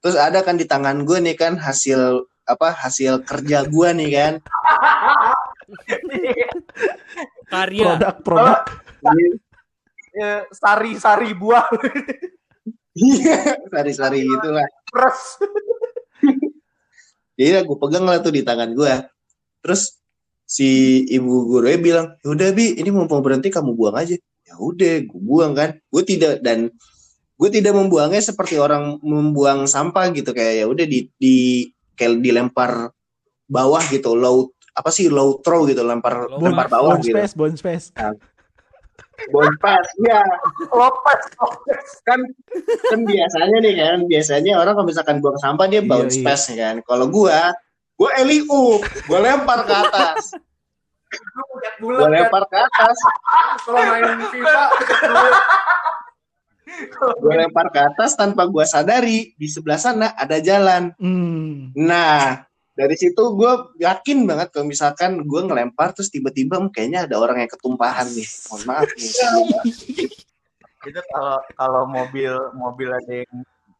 terus 0.00 0.16
ada 0.16 0.40
kan 0.40 0.56
di 0.56 0.64
tangan 0.64 1.04
gue 1.04 1.20
nih 1.20 1.36
kan 1.36 1.60
hasil 1.60 2.24
apa 2.44 2.72
hasil 2.72 3.20
kerja 3.20 3.68
gue 3.68 3.88
nih 4.00 4.10
kan 4.10 4.32
Karya. 7.52 7.98
Produk 7.98 8.16
produk. 8.22 8.60
Sari-sari 10.54 11.34
buah. 11.34 11.66
Iya 12.94 13.58
sari-sari 13.74 14.22
gitu 14.22 14.54
lah 14.54 14.70
pres. 14.86 15.42
jadi 17.34 17.66
gue 17.66 17.74
pegang 17.74 18.06
lah 18.06 18.22
tuh 18.22 18.30
di 18.30 18.46
tangan 18.46 18.70
gue 18.70 19.10
terus 19.58 19.98
si 20.46 21.02
ibu 21.10 21.50
gurunya 21.50 21.74
bilang 21.82 22.06
yaudah 22.22 22.54
bi 22.54 22.78
ini 22.78 22.94
mau 22.94 23.10
berhenti 23.10 23.50
kamu 23.50 23.74
buang 23.74 23.98
aja. 23.98 24.14
Ya 24.46 24.54
udah 24.54 25.02
gue 25.10 25.20
buang 25.26 25.58
kan. 25.58 25.74
Gue 25.90 26.06
tidak 26.06 26.38
dan 26.46 26.70
gue 27.34 27.48
tidak 27.50 27.74
membuangnya 27.74 28.22
seperti 28.22 28.62
orang 28.62 29.02
membuang 29.02 29.66
sampah 29.66 30.14
gitu. 30.14 30.30
Kayak 30.30 30.54
ya 30.62 30.66
udah 30.70 30.86
di 30.86 31.10
di 31.18 31.36
kayak 31.98 32.22
dilempar 32.22 32.94
bawah 33.50 33.82
gitu 33.90 34.14
low 34.14 34.53
apa 34.74 34.90
sih 34.90 35.06
low 35.06 35.38
throw 35.38 35.64
gitu 35.64 35.80
lempar 35.80 36.26
Low 36.26 36.42
lempar 36.42 36.66
bawah 36.66 36.94
Bone 36.94 37.02
gitu 37.02 37.14
space, 37.14 37.32
bone 37.32 37.54
space. 37.54 37.86
bounce 39.30 39.58
pass 39.58 39.86
ya 40.02 40.20
Lopez, 40.68 41.22
Lopez. 41.36 41.86
kan 42.02 42.18
kan 42.84 43.00
biasanya 43.02 43.58
nih 43.60 43.74
kan 43.76 43.98
biasanya 44.04 44.52
orang 44.56 44.74
kalau 44.74 44.86
misalkan 44.86 45.18
buang 45.18 45.38
sampah 45.38 45.66
dia 45.66 45.78
Iya, 45.78 45.86
bounce 45.86 46.18
iya. 46.18 46.24
pass 46.24 46.42
ya 46.48 46.56
kan 46.64 46.76
kalau 46.82 47.06
gua 47.06 47.54
gua 47.94 48.10
eliu 48.18 48.82
gua 49.06 49.18
lempar 49.20 49.62
ke 49.62 49.70
atas 49.72 50.34
gua 51.78 52.08
lempar 52.08 52.42
ke 52.44 52.58
atas 52.58 52.96
kalau 53.62 53.82
main 53.86 54.18
FIFA. 54.28 54.62
gua 57.16 57.34
lempar 57.36 57.66
ke 57.70 57.80
atas 57.80 58.10
tanpa 58.14 58.42
gua 58.46 58.66
sadari 58.66 59.30
di 59.32 59.46
sebelah 59.46 59.78
sana 59.78 60.10
ada 60.12 60.38
jalan 60.38 60.90
Hmm. 60.98 61.70
nah 61.72 62.42
dari 62.74 62.98
situ 62.98 63.22
gua 63.38 63.70
yakin 63.78 64.26
banget 64.26 64.50
kalau 64.50 64.66
misalkan 64.66 65.22
gua 65.30 65.46
ngelempar 65.46 65.94
terus 65.94 66.10
tiba-tiba 66.10 66.58
hmm, 66.58 66.74
kayaknya 66.74 67.06
ada 67.06 67.16
orang 67.22 67.46
yang 67.46 67.50
ketumpahan 67.50 68.10
nih. 68.10 68.26
Mohon 68.50 68.62
maaf 68.66 68.90
nih. 68.98 69.10
Itu 70.90 71.00
kalau 71.08 71.38
kalau 71.56 71.82
mobil 71.88 72.34
mobil 72.52 72.90
ada 72.92 73.24
yang 73.24 73.34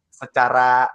secara 0.09 0.89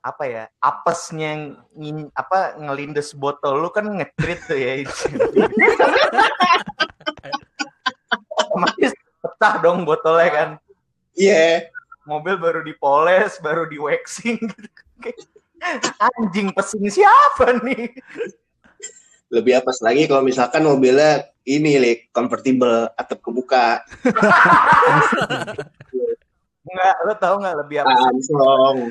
apa 0.00 0.24
ya 0.24 0.44
apesnya 0.58 1.36
yang 1.36 1.42
ngin- 1.76 2.12
apa 2.16 2.56
ngelindes 2.56 3.12
botol 3.12 3.60
lu 3.60 3.68
kan 3.68 3.84
ngetrit 3.84 4.40
tuh 4.48 4.56
ya 4.56 4.80
otomatis 8.40 8.96
pecah 9.20 9.54
dong 9.62 9.86
botolnya 9.86 10.28
kan. 10.32 10.50
Iya. 11.14 11.70
Mobil 12.08 12.34
baru 12.40 12.66
dipoles 12.66 13.38
baru 13.38 13.68
di 13.70 13.78
waxing 13.78 14.40
anjing 16.00 16.48
pesing 16.56 16.86
siapa 16.88 17.60
nih? 17.62 17.94
Lebih 19.30 19.62
apes 19.62 19.78
lagi 19.84 20.10
kalau 20.10 20.26
misalkan 20.26 20.66
mobilnya 20.66 21.30
ini 21.46 21.78
lik 21.78 22.10
convertible 22.10 22.90
atap 22.98 23.22
kebuka. 23.22 23.84
Enggak, 26.66 26.96
lo 27.06 27.14
tau 27.18 27.34
nggak 27.38 27.56
lebih 27.66 27.76
apes? 27.84 27.98
Langsung 28.00 28.90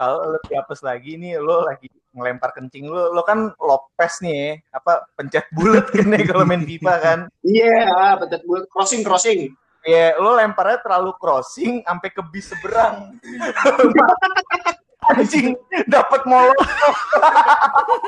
kalau 0.00 0.32
lebih 0.32 0.54
apes 0.56 0.80
lagi 0.80 1.20
nih 1.20 1.36
lo 1.36 1.68
lagi 1.68 1.88
ngelempar 2.16 2.56
kencing 2.56 2.88
lo 2.88 3.12
lo 3.12 3.20
kan 3.24 3.52
lopes 3.56 4.24
nih 4.24 4.60
apa 4.72 5.04
pencet 5.16 5.44
bulat 5.52 5.88
kan 5.92 6.08
ya 6.08 6.24
kalau 6.24 6.44
main 6.48 6.64
FIFA 6.64 6.94
kan? 7.00 7.18
Iya, 7.44 8.16
pencet 8.20 8.42
bulat 8.48 8.64
crossing 8.72 9.02
crossing. 9.04 9.52
ya 9.82 10.14
lo 10.14 10.38
lemparnya 10.38 10.78
terlalu 10.78 11.10
crossing 11.18 11.82
sampai 11.82 12.14
ke 12.14 12.22
bis 12.30 12.54
seberang 12.54 13.18
anjing 15.16 15.56
dapat 15.88 16.20
molot 16.24 16.56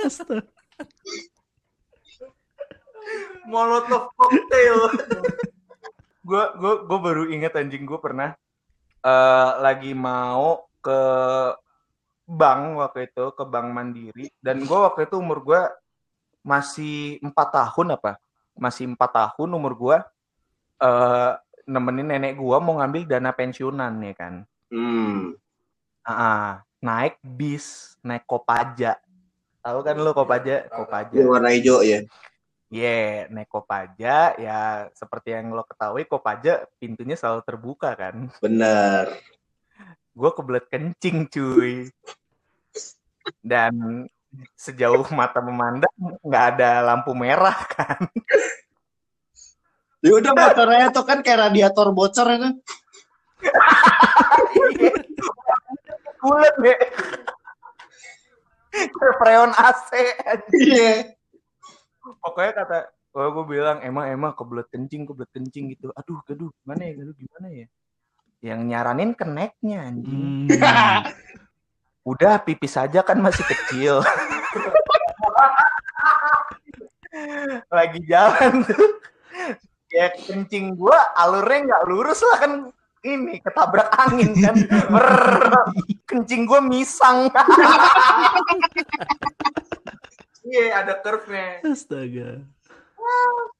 Astaga. 0.04 0.44
molotov 3.48 4.12
cocktail. 4.16 4.78
Gue 6.24 6.44
gue 6.56 6.74
gue 6.88 6.98
baru 6.98 7.22
inget 7.28 7.56
anjing 7.56 7.84
gue 7.84 8.00
pernah 8.00 8.32
eh 9.04 9.50
lagi 9.60 9.92
mau 9.92 10.64
ke 10.80 11.00
bank 12.24 12.62
waktu 12.80 13.12
itu 13.12 13.24
ke 13.36 13.44
bank 13.44 13.68
mandiri. 13.72 14.26
Dan 14.40 14.64
gue 14.64 14.78
waktu 14.78 15.08
itu 15.08 15.20
umur 15.20 15.44
gue 15.44 15.62
masih 16.44 17.20
empat 17.20 17.48
tahun 17.52 18.00
apa? 18.00 18.16
Masih 18.56 18.88
empat 18.88 19.10
tahun 19.12 19.50
umur 19.52 19.72
gue 19.76 19.96
eh 20.80 21.32
nemenin 21.64 22.12
nenek 22.12 22.36
gue 22.36 22.56
mau 22.60 22.76
ngambil 22.80 23.08
dana 23.08 23.32
pensiunan 23.32 23.92
ya 24.00 24.14
kan? 24.16 24.34
Hmm. 24.72 25.36
Ah, 26.04 26.60
naik 26.84 27.16
bis 27.24 27.96
naik 28.04 28.28
kopaja 28.28 29.00
tahu 29.64 29.80
kan 29.80 29.96
lo 29.96 30.12
kopaja 30.12 30.68
kopaja 30.68 31.16
Yang 31.16 31.28
warna 31.32 31.50
hijau 31.56 31.80
ya. 31.80 32.04
Iya, 32.74 33.30
naik 33.30 33.54
Kopaja 33.54 34.34
ya 34.34 34.90
seperti 34.98 35.30
yang 35.30 35.54
lo 35.54 35.62
ketahui 35.62 36.10
Kopaja 36.10 36.66
pintunya 36.82 37.14
selalu 37.14 37.46
terbuka 37.46 37.94
kan. 37.94 38.26
Bener. 38.42 39.14
Gue 40.10 40.30
kebelet 40.34 40.66
kencing 40.66 41.30
cuy. 41.30 41.86
Dan 43.38 44.04
sejauh 44.58 45.06
mata 45.14 45.38
memandang 45.38 45.94
nggak 46.18 46.44
ada 46.58 46.82
lampu 46.82 47.14
merah 47.14 47.54
kan. 47.70 48.10
Ya 50.02 50.18
udah 50.18 50.34
motornya 50.34 50.90
tuh 50.90 51.06
kan 51.06 51.22
kayak 51.22 51.48
radiator 51.48 51.94
bocor 51.94 52.26
ya 52.28 52.50
deh. 56.60 56.78
Kayak 58.74 59.14
freon 59.20 59.52
AC. 59.54 59.90
Iya. 60.50 61.14
Pokoknya 62.20 62.52
kata 62.52 62.78
Oh, 63.14 63.30
gue 63.30 63.46
bilang 63.46 63.78
emang 63.86 64.10
emang 64.10 64.34
kebelet 64.34 64.66
kencing, 64.74 65.06
kebelet 65.06 65.30
kencing 65.30 65.70
gitu. 65.70 65.94
Aduh, 65.94 66.18
aduh, 66.26 66.50
gimana 66.50 66.82
ya, 66.82 66.98
aduh 66.98 67.14
gimana 67.14 67.46
ya? 67.46 67.70
Yang 68.42 68.60
nyaranin 68.66 69.14
keneknya 69.14 69.86
anjing. 69.86 70.50
Hmm. 70.50 71.14
Udah 72.02 72.42
pipis 72.42 72.74
aja 72.74 73.06
kan 73.06 73.22
masih 73.22 73.46
kecil. 73.46 74.02
Lagi 77.70 78.02
jalan 78.10 78.66
tuh. 78.66 78.98
Ya 79.94 80.10
kencing 80.10 80.74
gua 80.74 81.14
alurnya 81.14 81.70
nggak 81.70 81.86
lurus 81.86 82.18
lah 82.18 82.36
kan 82.42 82.52
ini 83.06 83.38
ketabrak 83.38 83.94
angin 83.94 84.34
kan. 84.42 84.58
Kencing 86.14 86.46
gua 86.46 86.62
misang. 86.62 87.26
Iya, 90.44 90.84
ada 90.84 91.00
curve-nya. 91.00 91.64
Astaga. 91.64 92.44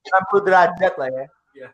90 0.04 0.44
derajat 0.44 0.94
lah 1.00 1.08
ya. 1.08 1.26
Iya. 1.56 1.68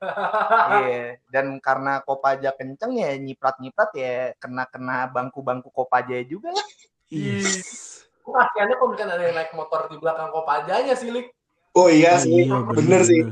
Iya, 0.70 1.04
dan 1.34 1.58
karena 1.58 1.99
Kopaja 2.06 2.54
kenceng 2.54 2.94
ya 2.94 3.18
nyiprat-nyiprat 3.18 3.90
ya 3.99 4.38
kena-kena 4.38 5.10
bangku-bangku 5.10 5.75
Kopaja 5.75 6.14
juga 6.22 6.54
lah. 6.54 6.66
Yes. 7.10 8.06
Kasiannya 8.22 8.78
kalau 8.78 8.94
misalkan 8.94 9.18
ada 9.18 9.25
yang 9.26 9.34
naik 9.34 9.50
motor 9.50 9.90
di 9.90 9.99
belakang 9.99 10.30
kopajanya 10.30 10.94
sih, 10.94 11.10
Lik. 11.10 11.34
Oh 11.75 11.90
iya 11.90 12.22
sih. 12.22 12.46
iya, 12.46 12.62
bener 12.70 13.02
sih. 13.02 13.26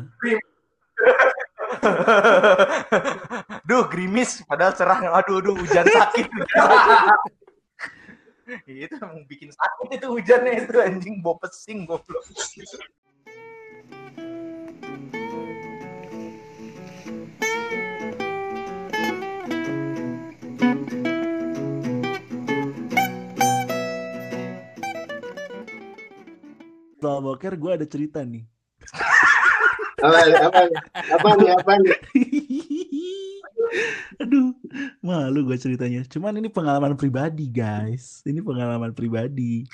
duh 3.69 3.85
gerimis. 3.93 4.43
Padahal 4.45 4.75
cerah. 4.75 4.99
Aduh 5.21 5.41
aduh 5.41 5.55
hujan 5.57 5.87
sakit. 5.87 6.27
Itu 8.65 8.97
emang 8.97 9.29
bikin 9.29 9.53
sakit 9.53 10.01
itu 10.01 10.09
hujannya 10.09 10.65
itu 10.65 10.81
anjing. 10.81 11.21
Bawa 11.21 11.37
pesing 11.45 11.85
goblok. 11.85 12.25
Setelah 26.99 27.23
boker 27.23 27.55
gue 27.61 27.73
ada 27.77 27.87
cerita 27.87 28.25
nih. 28.25 28.58
Apa, 29.99 30.19
apa, 30.47 30.61
apa 30.95 31.29
nih, 31.43 31.51
apa 31.59 31.73
nih? 31.83 31.99
Aduh, 34.23 34.55
malu 35.03 35.47
gue 35.47 35.59
ceritanya. 35.59 36.07
Cuman 36.07 36.39
ini 36.39 36.49
pengalaman 36.49 36.95
pribadi, 36.95 37.51
guys. 37.51 38.23
Ini 38.23 38.39
pengalaman 38.41 38.95
pribadi. 38.95 39.67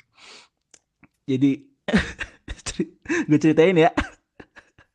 Jadi, 1.29 1.61
gue 3.29 3.39
ceritain 3.39 3.77
ya. 3.77 3.93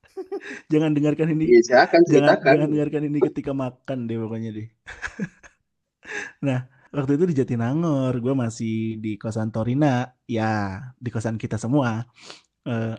jangan 0.72 0.90
dengarkan 0.94 1.34
ini. 1.34 1.58
Iya, 1.58 1.60
silakan 1.62 2.00
Jangan, 2.06 2.36
jangan 2.42 2.68
dengarkan 2.70 3.02
ini 3.06 3.18
ketika 3.30 3.52
makan 3.54 4.10
deh 4.10 4.18
pokoknya 4.18 4.50
deh. 4.50 4.68
nah, 6.46 6.66
waktu 6.90 7.18
itu 7.18 7.24
di 7.30 7.34
Jatinangor, 7.38 8.18
gue 8.18 8.34
masih 8.34 8.98
di 8.98 9.14
kosan 9.14 9.54
Torina. 9.54 10.10
Ya, 10.26 10.82
di 10.98 11.10
kosan 11.14 11.38
kita 11.38 11.54
semua. 11.54 12.02
Eh, 12.66 12.98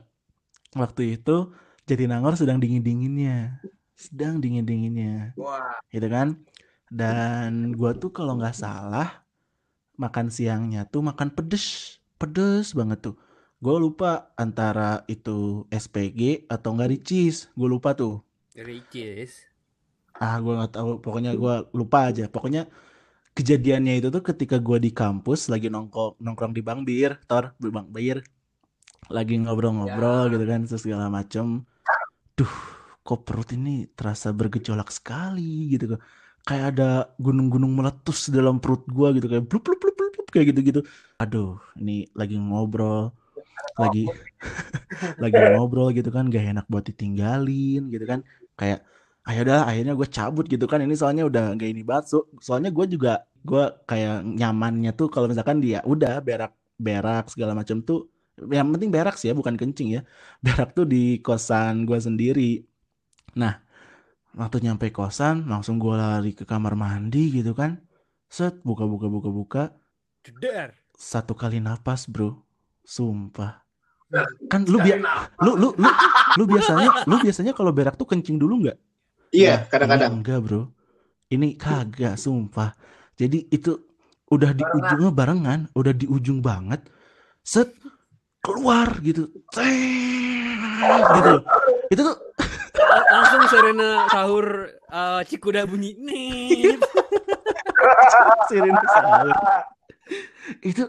waktu 0.75 1.19
itu 1.19 1.51
Jatinangor 1.91 2.39
sedang 2.39 2.55
dingin-dinginnya. 2.63 3.59
Sedang 3.99 4.39
dingin-dinginnya. 4.39 5.35
Wah, 5.35 5.75
gitu 5.91 6.07
kan? 6.07 6.39
Dan 6.87 7.75
gua 7.75 7.91
tuh 7.91 8.15
kalau 8.15 8.39
nggak 8.39 8.55
salah 8.55 9.27
makan 9.99 10.31
siangnya 10.31 10.87
tuh 10.87 11.03
makan 11.03 11.35
pedes. 11.35 11.99
Pedes 12.15 12.71
banget 12.71 13.11
tuh. 13.11 13.19
Gue 13.59 13.75
lupa 13.75 14.31
antara 14.39 15.03
itu 15.11 15.67
SPG 15.67 16.47
atau 16.47 16.79
nggak 16.79 16.95
Ricis. 16.95 17.51
Gue 17.59 17.67
lupa 17.67 17.91
tuh. 17.91 18.23
Ricis. 18.55 19.51
ah 20.15 20.39
gue 20.39 20.53
nggak 20.55 20.71
tahu. 20.79 21.03
Pokoknya 21.03 21.35
gua 21.35 21.67
lupa 21.75 22.07
aja. 22.07 22.31
Pokoknya 22.31 22.71
kejadiannya 23.35 23.99
itu 23.99 24.07
tuh 24.07 24.23
ketika 24.23 24.63
gua 24.63 24.79
di 24.79 24.95
kampus 24.95 25.51
lagi 25.51 25.67
nongkrong 25.67 26.23
nongkrong 26.23 26.55
di 26.55 26.63
Bang 26.63 26.87
Bir. 26.87 27.19
Tor 27.27 27.51
di 27.59 27.67
Bang 27.67 27.91
Bir. 27.91 28.23
Lagi 29.11 29.35
ngobrol-ngobrol 29.43 30.31
gitu 30.31 30.45
kan 30.47 30.63
terus 30.63 30.87
segala 30.87 31.11
macem 31.11 31.67
duh 32.41 32.53
kok 33.05 33.21
perut 33.25 33.49
ini 33.53 33.85
terasa 33.97 34.33
bergejolak 34.33 34.89
sekali 34.89 35.69
gitu 35.73 35.97
kok 35.97 36.01
kayak 36.41 36.65
ada 36.73 36.89
gunung-gunung 37.21 37.69
meletus 37.69 38.33
dalam 38.33 38.57
perut 38.57 38.81
gua 38.89 39.13
gitu 39.13 39.29
kayak 39.29 39.45
blup 39.45 39.61
blup 39.61 39.77
blup 39.77 39.95
blup 39.97 40.27
kayak 40.33 40.45
gitu-gitu. 40.55 40.81
Aduh 41.21 41.61
ini 41.77 42.09
lagi 42.17 42.35
ngobrol 42.39 43.13
lagi 43.77 44.09
lagi 45.23 45.37
ngobrol 45.37 45.93
gitu 45.93 46.09
kan 46.09 46.27
gak 46.33 46.43
enak 46.55 46.65
buat 46.71 46.83
ditinggalin 46.87 47.91
gitu 47.93 48.05
kan. 48.09 48.19
Kayak 48.57 48.85
ayo 49.29 49.41
dah 49.45 49.69
akhirnya 49.69 49.93
gue 49.93 50.07
cabut 50.09 50.45
gitu 50.49 50.65
kan. 50.65 50.79
Ini 50.81 50.95
soalnya 50.97 51.23
udah 51.29 51.53
gak 51.59 51.69
ini 51.69 51.81
banget. 51.85 52.05
So- 52.11 52.29
soalnya 52.41 52.73
gue 52.73 52.85
juga 52.89 53.21
gue 53.45 53.63
kayak 53.85 54.25
nyamannya 54.25 54.91
tuh 54.97 55.07
kalau 55.13 55.29
misalkan 55.29 55.61
dia 55.61 55.81
udah 55.85 56.21
berak 56.25 56.53
berak 56.81 57.29
segala 57.29 57.53
macam 57.53 57.77
tuh 57.85 58.09
yang 58.49 58.71
penting 58.71 58.89
berak 58.89 59.19
sih 59.19 59.29
ya 59.29 59.35
bukan 59.35 59.55
kencing 59.59 59.99
ya. 59.99 60.01
Berak 60.45 60.73
tuh 60.73 60.87
di 60.87 61.19
kosan 61.19 61.83
gue 61.85 61.99
sendiri. 61.99 62.63
Nah 63.35 63.59
waktu 64.31 64.63
nyampe 64.63 64.89
kosan 64.89 65.45
langsung 65.45 65.75
gue 65.77 65.91
lari 65.91 66.31
ke 66.31 66.47
kamar 66.47 66.73
mandi 66.73 67.29
gitu 67.31 67.51
kan. 67.51 67.77
Set 68.31 68.63
buka 68.63 68.87
buka 68.87 69.11
buka 69.11 69.29
buka. 69.29 69.63
Satu 70.95 71.33
kali 71.35 71.59
napas 71.59 72.07
bro. 72.07 72.39
Sumpah. 72.81 73.61
Kan 74.51 74.67
lu 74.67 74.79
bi 74.79 74.91
lu 75.39 75.51
lu 75.55 75.71
lu 75.79 75.89
lu 76.39 76.43
biasanya 76.43 77.07
lu 77.07 77.15
biasanya 77.19 77.55
kalau 77.55 77.71
berak 77.71 77.95
tuh 77.95 78.07
kencing 78.07 78.35
dulu 78.35 78.67
nggak? 78.67 78.77
Iya, 79.31 79.63
Nah, 79.63 79.67
kadang-kadang. 79.71 80.11
ini 80.11 80.17
enggak 80.19 80.39
bro. 80.43 80.61
Ini 81.31 81.47
kagak 81.55 82.19
sumpah. 82.19 82.75
Jadi 83.15 83.47
itu 83.47 83.79
udah 84.27 84.51
di 84.51 84.63
Barengan. 84.63 84.79
ujungnya 84.83 85.11
barengan 85.11 85.59
udah 85.71 85.93
di 85.95 86.05
ujung 86.07 86.43
banget. 86.43 86.83
Set 87.39 87.71
keluar 88.41 88.89
gitu 89.05 89.29
Ceng, 89.53 90.57
gitu 91.21 91.29
loh. 91.37 91.43
itu 91.93 92.01
tuh 92.01 92.17
Langsung 93.11 93.43
Serena 93.51 94.09
sahur 94.09 94.67
eh, 94.71 95.21
Cikuda 95.27 95.67
bunyi 95.69 95.93
nih. 95.99 96.75
sirine 98.49 98.81
sahur 98.89 99.29
itu 100.61 100.83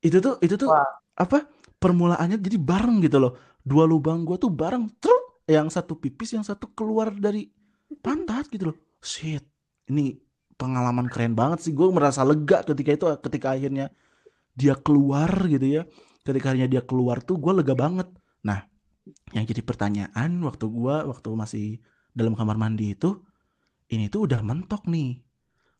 itu 0.00 0.16
tuh 0.18 0.34
itu 0.40 0.54
tuh 0.56 0.68
Wah. 0.72 0.84
apa 1.16 1.46
permulaannya 1.78 2.40
jadi 2.40 2.56
bareng 2.58 3.04
gitu 3.04 3.20
loh 3.20 3.32
dua 3.62 3.84
lubang 3.84 4.24
gua 4.24 4.40
tuh 4.40 4.50
bareng 4.52 4.88
truk 4.98 5.44
yang 5.46 5.68
satu 5.68 5.96
pipis 5.96 6.34
yang 6.36 6.44
satu 6.44 6.72
keluar 6.72 7.12
dari 7.14 7.48
pantat 8.00 8.48
gitu 8.50 8.72
loh 8.72 8.76
shit 9.00 9.44
ini 9.90 10.16
pengalaman 10.56 11.08
keren 11.08 11.32
banget 11.32 11.64
sih 11.64 11.72
gue 11.72 11.88
merasa 11.88 12.20
lega 12.20 12.60
ketika 12.62 12.90
itu 12.92 13.06
ketika 13.24 13.48
akhirnya 13.56 13.86
dia 14.52 14.76
keluar 14.76 15.30
gitu 15.48 15.80
ya 15.80 15.82
ketika 16.26 16.52
akhirnya 16.52 16.68
dia 16.68 16.82
keluar 16.84 17.24
tuh 17.24 17.40
gue 17.40 17.52
lega 17.62 17.74
banget. 17.76 18.08
Nah 18.44 18.70
yang 19.34 19.44
jadi 19.46 19.62
pertanyaan 19.62 20.42
waktu 20.44 20.66
gua 20.70 21.06
waktu 21.06 21.28
masih 21.34 21.66
dalam 22.12 22.34
kamar 22.34 22.58
mandi 22.58 22.94
itu 22.94 23.22
ini 23.90 24.10
tuh 24.10 24.26
udah 24.26 24.40
mentok 24.42 24.86
nih. 24.86 25.18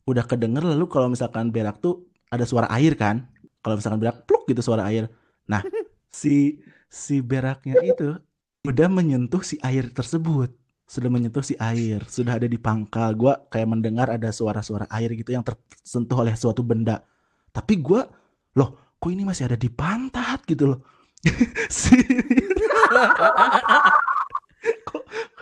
Udah 0.08 0.24
kedenger 0.26 0.66
lalu 0.66 0.86
kalau 0.90 1.12
misalkan 1.12 1.54
berak 1.54 1.78
tuh 1.78 2.06
ada 2.30 2.42
suara 2.46 2.66
air 2.74 2.94
kan? 2.98 3.26
Kalau 3.60 3.76
misalkan 3.78 4.00
berak 4.00 4.24
pluk 4.24 4.48
gitu 4.48 4.62
suara 4.64 4.86
air. 4.88 5.10
Nah 5.46 5.62
si 6.10 6.58
si 6.90 7.22
beraknya 7.22 7.78
itu 7.82 8.18
udah 8.66 8.88
menyentuh 8.90 9.42
si 9.44 9.60
air 9.62 9.90
tersebut. 9.92 10.50
Sudah 10.90 11.06
menyentuh 11.06 11.46
si 11.46 11.54
air 11.62 12.02
sudah 12.10 12.38
ada 12.40 12.50
di 12.50 12.58
pangkal. 12.58 13.14
Gua 13.14 13.38
kayak 13.46 13.68
mendengar 13.70 14.10
ada 14.10 14.34
suara-suara 14.34 14.90
air 14.90 15.14
gitu 15.14 15.30
yang 15.34 15.46
tersentuh 15.46 16.18
oleh 16.26 16.34
suatu 16.34 16.66
benda. 16.66 17.06
Tapi 17.54 17.78
gua 17.78 18.06
loh 18.58 18.89
kok 19.00 19.08
ini 19.08 19.24
masih 19.24 19.48
ada 19.48 19.56
di 19.56 19.72
pantat 19.72 20.44
gitu 20.44 20.76
loh. 20.76 20.80
Si 21.72 21.96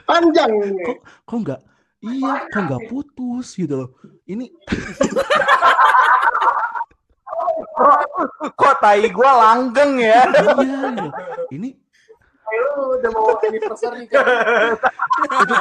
Panjang 0.08 0.52
ini. 0.62 0.84
kok 0.86 0.98
kok 1.26 1.38
nggak 1.44 1.60
iya 2.00 2.48
kok 2.48 2.62
nggak 2.64 2.86
putus 2.86 3.58
gitu 3.58 3.74
loh. 3.84 3.90
Ini 4.24 4.46
kok 8.58 8.74
tai 8.78 9.10
gua 9.10 9.30
langgeng 9.42 9.98
ya? 9.98 10.22
Iya 10.62 10.88
gitu. 10.94 11.10
ini 11.58 11.70
lu 12.48 12.96
udah 12.96 13.10
mau 13.12 13.36
anniversary 13.44 14.08
kan? 14.08 14.24
itu 15.44 15.54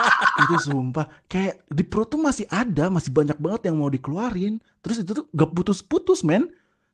itu 0.47 0.55
sumpah. 0.71 1.05
Kayak 1.27 1.59
di 1.67 1.83
perut 1.83 2.07
tuh 2.07 2.21
masih 2.21 2.47
ada 2.47 2.87
masih 2.87 3.11
banyak 3.11 3.35
banget 3.35 3.67
yang 3.67 3.75
mau 3.75 3.91
dikeluarin. 3.91 4.63
Terus 4.79 5.03
itu 5.03 5.11
tuh 5.11 5.27
gak 5.35 5.51
putus-putus 5.51 6.23
men 6.23 6.47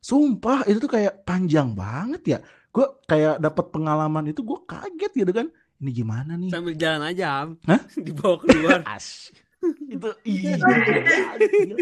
sumpah 0.04 0.68
itu 0.68 0.76
tuh 0.84 0.92
kayak 0.92 1.24
panjang 1.24 1.72
banget 1.72 2.22
ya 2.36 2.38
gue 2.44 2.86
kayak 3.08 3.40
dapat 3.40 3.72
pengalaman 3.72 4.28
itu 4.28 4.44
gue 4.44 4.58
kaget 4.68 5.12
gitu 5.24 5.32
kan 5.32 5.46
ini 5.80 5.90
gimana 5.90 6.36
nih 6.36 6.52
Sambil 6.52 6.76
jalan 6.76 7.02
aja, 7.08 7.26
Am. 7.44 7.48
Hah? 7.64 7.80
Dibawa 8.04 8.36
keluar. 8.44 8.80
As. 8.94 9.32
itu 9.64 10.10
iya 10.28 10.60
gila. 10.60 11.76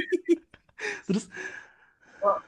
terus 1.03 1.27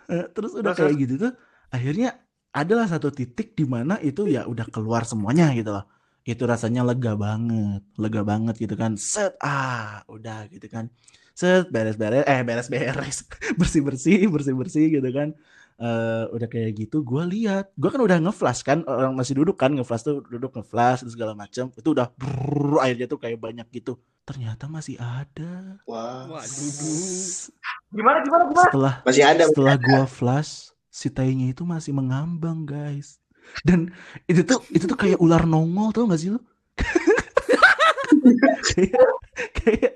eh, 0.07 0.27
terus 0.31 0.55
udah 0.55 0.71
Terus, 0.79 0.87
kayak 0.87 0.95
gitu 1.03 1.15
tuh 1.27 1.33
akhirnya 1.75 2.23
adalah 2.55 2.87
satu 2.87 3.11
titik 3.11 3.59
di 3.59 3.67
mana 3.67 3.99
itu 3.99 4.31
ya 4.31 4.47
udah 4.47 4.71
keluar 4.71 5.03
semuanya 5.03 5.51
gitu 5.59 5.75
loh 5.75 5.91
itu 6.23 6.39
rasanya 6.47 6.87
lega 6.87 7.19
banget 7.19 7.83
lega 7.99 8.23
banget 8.23 8.55
gitu 8.63 8.79
kan 8.79 8.95
set 8.95 9.35
ah 9.43 10.07
udah 10.07 10.47
gitu 10.55 10.71
kan 10.71 10.87
set 11.35 11.67
beres-beres 11.75 12.23
eh 12.31 12.41
beres-beres 12.47 13.27
bersih-bersih 13.59 14.31
bersih-bersih 14.31 15.03
gitu 15.03 15.11
kan 15.11 15.35
Eh 15.75 16.25
udah 16.31 16.47
kayak 16.47 16.71
gitu 16.87 17.03
gue 17.03 17.23
lihat. 17.35 17.75
Gue 17.75 17.91
kan 17.91 17.99
udah 17.99 18.19
ngeflash 18.23 18.63
kan 18.63 18.87
orang 18.87 19.19
masih 19.19 19.35
duduk 19.35 19.59
kan 19.59 19.75
ngeflash 19.75 20.07
tuh 20.07 20.23
duduk 20.31 20.55
ngeflash 20.55 21.03
terus 21.03 21.19
segala 21.19 21.35
macam. 21.35 21.75
Itu 21.75 21.91
udah 21.91 22.11
brrrr, 22.15 22.79
airnya 22.87 23.07
tuh 23.11 23.19
kayak 23.19 23.43
banyak 23.43 23.67
gitu. 23.75 23.99
Ternyata 24.23 24.71
masih 24.71 24.97
ada. 25.03 25.83
Wah, 25.85 26.31
Waduh. 26.31 27.53
gimana 27.91 28.19
gimana 28.23 28.43
gimana? 28.49 28.67
Setelah 28.71 28.95
masih 29.03 29.25
ada. 29.27 29.43
setelah 29.51 29.77
gua 29.77 30.05
flash 30.07 30.71
si 30.95 31.11
tainya 31.11 31.51
itu 31.51 31.67
masih 31.67 31.91
mengambang 31.91 32.63
guys. 32.63 33.19
Dan 33.67 33.91
itu 34.31 34.47
tuh 34.47 34.63
itu 34.71 34.87
tuh 34.87 34.97
kayak 34.97 35.19
ular 35.21 35.43
nongol 35.45 35.91
tau 35.91 36.07
gak 36.07 36.23
sih 36.23 36.31
lu? 36.33 36.41
Kayak 38.65 39.05
kayak 39.53 39.93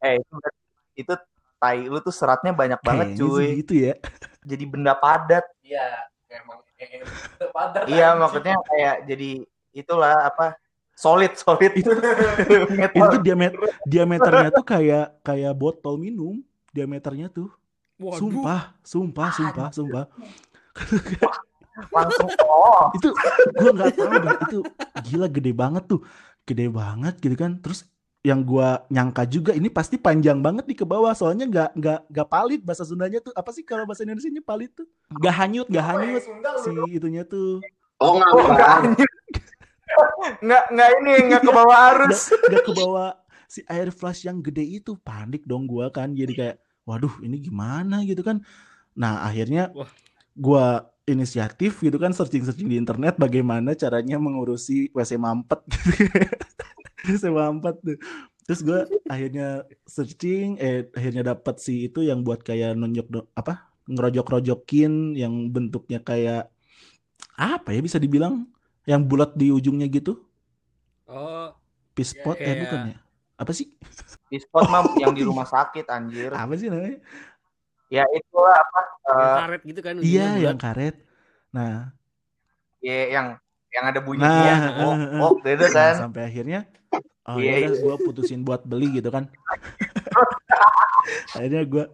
eh 0.00 0.16
itu, 0.16 0.34
itu 1.04 1.14
tai 1.60 1.84
lu 1.84 2.00
tuh 2.00 2.10
seratnya 2.10 2.56
banyak 2.56 2.80
banget 2.80 3.06
kayaknya 3.12 3.20
cuy. 3.20 3.36
sih 3.36 3.50
gitu 3.60 3.74
ya. 3.76 3.94
Jadi 4.50 4.64
benda 4.64 4.96
padat. 4.96 5.44
Iya, 5.60 5.84
emang 6.32 6.58
eh, 6.80 7.04
padat. 7.52 7.84
iya 7.92 8.16
maksudnya 8.16 8.56
kayak 8.64 9.04
jadi 9.04 9.44
itulah 9.76 10.16
apa 10.24 10.56
solid 10.96 11.36
solid. 11.36 11.76
Itu- 11.76 11.92
itu 12.96 13.16
diameter 13.20 13.60
diameternya 13.84 14.48
tuh 14.48 14.64
kayak 14.64 15.20
kayak 15.20 15.52
botol 15.52 16.00
minum. 16.00 16.40
Diameternya 16.72 17.28
tuh. 17.28 17.52
Waduh. 18.00 18.16
sumpah 18.16 18.60
sumpah 18.80 19.28
sumpah 19.36 19.68
sumpah. 19.76 20.04
Langsung 21.92 22.28
oh. 22.48 22.88
Itu 22.96 23.12
gua 23.60 23.70
nggak 23.76 23.92
tahu 23.92 24.12
itu 24.48 24.58
gila 25.04 25.26
gede 25.28 25.52
banget 25.52 25.84
tuh. 25.84 26.00
Gede 26.48 26.72
banget 26.72 27.20
gitu 27.20 27.36
kan. 27.36 27.60
Terus 27.60 27.84
yang 28.20 28.44
gua 28.44 28.84
nyangka 28.92 29.24
juga 29.24 29.56
ini 29.56 29.72
pasti 29.72 29.96
panjang 29.96 30.44
banget 30.44 30.68
di 30.68 30.76
ke 30.76 30.84
bawah 30.84 31.16
soalnya 31.16 31.48
nggak 31.48 31.70
nggak 31.72 32.00
nggak 32.12 32.28
palit 32.28 32.60
bahasa 32.60 32.84
Sundanya 32.84 33.24
tuh. 33.24 33.32
Apa 33.32 33.48
sih 33.56 33.64
kalau 33.64 33.88
bahasa 33.88 34.04
Indonesia 34.04 34.28
palit 34.44 34.70
tuh? 34.76 34.84
Nggak 35.16 35.34
hanyut 35.40 35.66
nggak 35.72 35.86
hanyut 35.88 36.22
si 36.60 36.70
itunya 36.92 37.24
tuh. 37.24 37.64
Oh, 37.96 38.20
oh 38.20 38.20
nggak 38.20 38.30
ngambang. 38.36 38.84
nggak 40.44 40.64
nggak 40.68 40.88
ini 41.00 41.12
nggak 41.32 41.42
ke 41.48 41.52
bawah 41.52 41.78
arus. 41.96 42.20
nggak 42.28 42.64
ke 42.68 42.72
bawah 42.76 43.10
si 43.48 43.60
air 43.64 43.88
flash 43.88 44.28
yang 44.28 44.44
gede 44.44 44.68
itu. 44.68 45.00
Panik 45.00 45.48
dong 45.48 45.64
gua 45.64 45.88
kan 45.88 46.12
jadi 46.12 46.32
kayak 46.36 46.56
waduh 46.84 47.12
ini 47.24 47.40
gimana? 47.40 48.04
gitu 48.04 48.20
kan. 48.20 48.44
Nah 49.00 49.24
akhirnya 49.24 49.72
gua 50.36 50.92
inisiatif 51.08 51.80
gitu 51.80 51.96
kan 51.96 52.12
searching 52.12 52.44
searching 52.44 52.68
di 52.68 52.76
internet 52.76 53.16
bagaimana 53.16 53.72
caranya 53.74 54.20
mengurusi 54.20 54.92
WC 54.92 55.16
mampet 55.16 55.64
gitu. 55.72 56.04
WC 57.14 57.24
mampet 57.28 57.76
tuh 57.82 57.96
terus 58.44 58.60
gua 58.60 58.82
akhirnya 59.06 59.62
searching 59.84 60.58
eh 60.58 60.88
akhirnya 60.90 61.34
dapat 61.34 61.58
si 61.58 61.86
itu 61.86 62.02
yang 62.02 62.22
buat 62.22 62.40
kayak 62.40 62.74
nunjuk 62.74 63.06
do- 63.06 63.28
apa 63.32 63.66
ngerojok-rojokin 63.86 65.14
yang 65.14 65.50
bentuknya 65.50 65.98
kayak 65.98 66.50
apa 67.34 67.70
ya 67.70 67.80
bisa 67.80 67.96
dibilang 67.96 68.46
yang 68.84 69.02
bulat 69.02 69.34
di 69.34 69.50
ujungnya 69.50 69.86
gitu 69.86 70.18
Oh, 71.04 71.50
Pispot 71.90 72.38
eh 72.38 72.46
Kayak- 72.46 72.60
bukan 72.62 72.80
ya? 72.86 72.98
Apa 73.34 73.50
sih? 73.50 73.66
di 74.30 74.38
spot 74.38 74.70
mah 74.70 74.86
yang 75.02 75.10
di 75.10 75.26
rumah 75.26 75.42
sakit 75.42 75.90
anjir 75.90 76.30
Apa 76.30 76.54
sih 76.54 76.70
namanya? 76.70 77.02
ya 77.90 78.06
itulah 78.14 78.54
apa 78.54 78.78
yang 78.78 79.18
eh, 79.18 79.38
karet 79.42 79.62
gitu 79.66 79.80
kan. 79.82 79.94
Iya, 79.98 80.26
yang 80.38 80.54
bulat. 80.54 80.62
karet. 80.62 80.94
Nah, 81.50 81.90
ya 82.78 82.98
yang 83.10 83.26
yang 83.74 83.84
ada 83.90 83.98
Nah, 83.98 84.06
bunyinya 84.06 84.54
eh, 84.54 84.70
oh 84.78 84.94
eh, 84.94 85.18
oh 85.18 85.32
gitu 85.42 85.64
nah, 85.66 85.70
kan 85.74 85.94
sampai 85.98 86.22
akhirnya 86.30 86.60
oh 87.28 87.36
Iya, 87.38 87.66
ya 87.66 87.68
gue 87.78 87.94
putusin 88.02 88.42
buat 88.42 88.66
beli 88.66 89.00
gitu 89.00 89.10
kan. 89.12 89.30
akhirnya 91.36 91.62
gue 91.66 91.84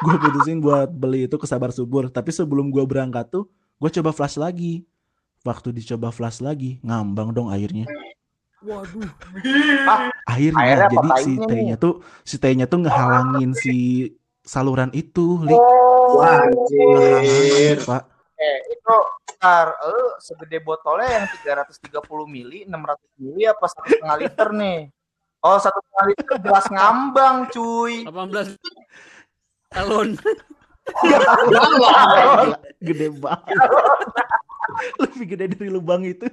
gue 0.00 0.16
putusin 0.16 0.58
buat 0.58 0.90
beli 0.90 1.26
itu 1.30 1.36
ke 1.36 1.46
Sabar 1.46 1.70
Subur. 1.70 2.08
Tapi 2.10 2.30
sebelum 2.34 2.68
gue 2.72 2.82
berangkat 2.86 3.30
tuh, 3.30 3.46
gue 3.78 3.90
coba 4.00 4.10
flash 4.10 4.36
lagi. 4.40 4.84
Waktu 5.40 5.72
dicoba 5.72 6.12
flash 6.12 6.44
lagi, 6.44 6.76
ngambang 6.84 7.32
dong 7.32 7.48
airnya. 7.48 7.88
Waduh. 8.60 9.08
Airnya, 10.28 10.60
Airnya 10.60 10.88
apa 10.92 11.00
jadi 11.00 11.10
si 11.24 11.32
tehnya 11.48 11.74
tuh 11.80 12.04
si 12.28 12.36
tehnya 12.36 12.68
tuh 12.68 12.84
ngehalangin 12.84 13.56
si 13.56 13.76
saluran 14.44 14.92
itu, 14.92 15.40
Li. 15.48 15.56
oh 15.56 16.20
Wah, 16.20 16.44
anjir. 16.44 17.80
Pak. 17.80 18.19
Eh 18.40 18.58
itu 18.72 18.96
ntar 19.36 19.76
lu 19.84 20.16
segede 20.16 20.64
botolnya 20.64 21.20
yang 21.20 21.26
330 21.28 22.00
mili 22.24 22.64
600 22.64 23.20
mili 23.20 23.44
apa 23.44 23.64
satu 23.68 23.86
setengah 23.92 24.16
liter 24.16 24.48
nih 24.56 24.80
oh 25.44 25.58
satu 25.60 25.78
setengah 25.84 26.06
liter 26.08 26.36
gelas 26.40 26.66
ngambang 26.72 27.36
cuy 27.52 28.08
18 28.08 28.56
galon. 29.70 30.18
Gede 32.86 33.06
banget. 33.14 33.56
Lebih 34.98 35.26
gede 35.36 35.46
dari 35.54 35.68
lubang 35.70 36.02
itu. 36.02 36.26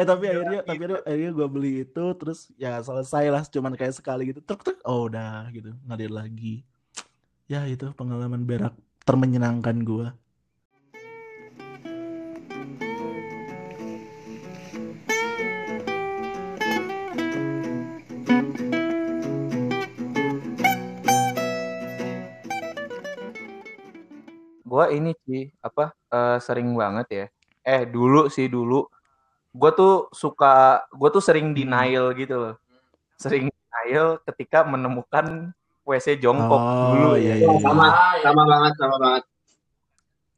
eh 0.00 0.06
tapi 0.08 0.32
akhirnya 0.32 0.64
tapi 0.64 0.80
akhirnya, 0.80 1.00
akhirnya 1.04 1.32
gue 1.36 1.48
beli 1.52 1.84
itu 1.84 2.04
terus 2.16 2.48
ya 2.56 2.80
selesai 2.80 3.28
lah 3.28 3.44
cuman 3.44 3.76
kayak 3.76 3.92
sekali 3.92 4.32
gitu 4.32 4.40
truk 4.40 4.64
truk 4.64 4.80
oh 4.88 5.12
udah 5.12 5.44
gitu 5.52 5.76
ngalir 5.84 6.08
lagi 6.08 6.64
ya 7.50 7.66
itu 7.66 7.90
pengalaman 7.98 8.46
berak 8.46 8.78
termenyenangkan 9.02 9.82
gue 9.82 10.06
gua 24.70 24.86
ini 24.94 25.10
sih 25.26 25.50
apa 25.60 25.90
eh, 26.14 26.38
sering 26.38 26.70
banget 26.78 27.06
ya. 27.10 27.26
Eh 27.66 27.82
dulu 27.84 28.30
sih 28.30 28.46
dulu. 28.46 28.86
Gua 29.50 29.70
tuh 29.74 30.08
suka 30.14 30.86
gua 30.94 31.10
tuh 31.10 31.20
sering 31.20 31.50
denial 31.52 32.14
gitu 32.14 32.34
loh. 32.38 32.54
Sering 33.18 33.50
denial 33.50 34.22
ketika 34.24 34.62
menemukan 34.62 35.52
WC 35.90 36.16
jongkok 36.16 36.62
dulu 36.88 37.08
oh 37.08 37.16
iya 37.16 37.34
ya 37.34 37.34
iya, 37.36 37.46
iya. 37.48 37.60
Sama, 37.60 37.86
sama 38.20 38.42
banget, 38.44 38.72
sama 38.76 38.96
banget. 38.96 39.24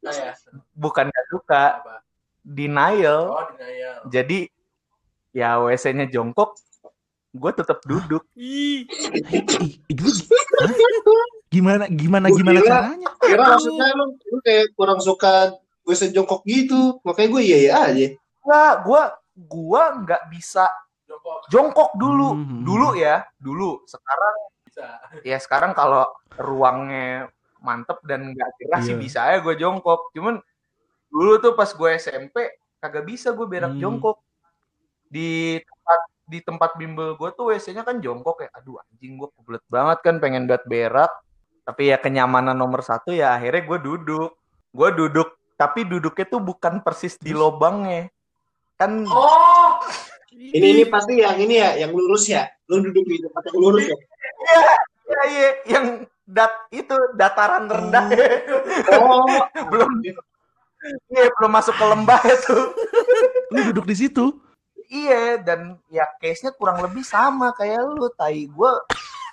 Saya. 0.01 0.33
bukan 0.73 1.05
gak 1.07 1.25
suka 1.29 1.63
Apa? 1.79 1.95
denial 2.41 3.21
Oh, 3.29 3.45
denial. 3.51 4.03
jadi 4.09 4.39
ya 5.31 5.57
WC-nya 5.57 6.05
jongkok 6.05 6.59
gue 7.31 7.51
tetap 7.51 7.79
duduk 7.81 8.21
Ih, 8.35 8.83
gimana 11.47 11.85
gimana 11.87 12.27
Gua 12.27 12.37
gimana 12.37 12.59
kira- 12.59 12.69
caranya 12.83 13.09
Kira 13.15 13.43
maksudnya 13.47 13.87
lu, 13.95 14.05
lu 14.19 14.37
kayak 14.41 14.65
kurang 14.73 14.99
suka 14.99 15.53
WC 15.83 16.11
jongkok 16.11 16.43
gitu. 16.43 16.99
Makanya 17.01 17.29
gue 17.29 17.41
iya 17.43 17.57
iya 17.59 17.73
aja. 17.85 18.07
nggak 18.41 18.73
gue 18.83 19.01
gua 19.45 19.83
nggak 19.97 20.23
bisa 20.29 20.67
Jongkok 21.03 21.39
jongkok 21.47 21.89
dulu 21.95 22.27
Hmm. 22.33 22.59
dulu 22.61 22.87
ya 22.93 23.23
dulu 23.37 23.79
sekarang 23.85 24.35
bisa. 24.73 24.89
ya 25.21 25.37
sekarang 25.37 25.77
kalau 25.77 26.09
ruangnya 26.33 27.29
mantep 27.61 28.01
dan 28.03 28.33
nggak 28.33 28.49
gerah 28.57 28.81
sih 28.81 28.97
Iya. 28.97 28.99
bisa 28.99 29.19
ya 29.29 29.37
gue 29.39 29.55
jongkok. 29.55 30.09
Cuman 30.11 30.41
dulu 31.07 31.37
tuh 31.37 31.53
pas 31.53 31.69
gue 31.69 31.89
SMP 31.95 32.57
kagak 32.81 33.05
bisa 33.05 33.31
gue 33.31 33.45
berak 33.45 33.77
Hmm. 33.77 33.79
jongkok. 33.79 34.17
Di 35.07 35.61
tempat 35.61 35.99
di 36.23 36.39
tempat 36.41 36.71
bimbel 36.75 37.13
gue 37.13 37.29
tuh 37.37 37.53
WC-nya 37.53 37.85
kan 37.85 38.01
jongkok 38.01 38.41
ya. 38.41 38.49
Aduh 38.57 38.81
anjing 38.81 39.15
gue 39.15 39.29
kebelet 39.37 39.63
banget 39.69 39.97
kan 40.01 40.15
pengen 40.17 40.49
buat 40.49 40.65
berak. 40.65 41.11
Tapi 41.63 41.93
ya 41.93 41.97
kenyamanan 42.01 42.57
nomor 42.57 42.81
satu 42.83 43.13
ya 43.13 43.37
akhirnya 43.37 43.63
gue 43.63 43.79
duduk. 43.79 44.35
Gue 44.73 44.89
duduk 44.91 45.37
tapi 45.53 45.85
duduknya 45.85 46.25
tuh 46.27 46.41
bukan 46.41 46.81
persis 46.81 47.15
di 47.15 47.29
lobangnya 47.31 48.09
kan 48.73 49.05
Oh, 49.05 49.52
Ini 50.33 50.67
ini 50.73 50.83
pasti 50.85 51.21
yang 51.21 51.37
ini 51.37 51.55
ya, 51.57 51.77
yang 51.77 51.91
lurus 51.93 52.25
ya. 52.25 52.49
Lu 52.69 52.81
duduk 52.81 53.05
di 53.05 53.21
tempat 53.21 53.41
yang 53.49 53.57
lurus 53.57 53.85
ya. 53.85 53.97
ya, 55.03 55.21
iya, 55.29 55.49
yang 55.69 55.85
dat 56.23 56.49
itu 56.71 56.95
dataran 57.13 57.67
rendah 57.67 58.07
Oh, 58.95 59.27
belum 59.71 59.89
iya 61.11 61.27
belum 61.35 61.51
masuk 61.51 61.75
ke 61.75 61.85
lembah 61.85 62.21
itu 62.23 62.57
lu 63.51 63.59
duduk 63.71 63.85
di 63.85 63.95
situ 63.95 64.39
Iya, 64.87 65.41
dan 65.41 65.79
ya 65.89 66.05
case-nya 66.21 66.53
kurang 66.53 66.77
lebih 66.77 67.01
sama 67.01 67.49
kayak 67.51 67.81
lu, 67.81 68.13
tai. 68.13 68.45
Gue 68.45 68.69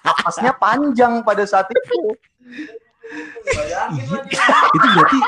napasnya 0.01 0.57
panjang 0.57 1.21
pada 1.21 1.45
saat 1.45 1.69
itu. 1.69 2.17
bayangin 3.45 4.07
Iya. 4.09 4.15
lagi. 4.15 4.37
itu 4.73 4.87
berarti 4.89 5.19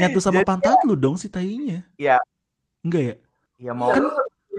nyatu 0.00 0.18
sama 0.18 0.40
pantat 0.42 0.82
lu 0.82 0.92
dong 0.92 1.14
si 1.14 1.28
tainya 1.28 1.84
Iya. 1.94 2.18
enggak 2.82 3.02
ya 3.04 3.16
Ya 3.58 3.72
mau 3.74 3.90
Iya, 3.90 4.02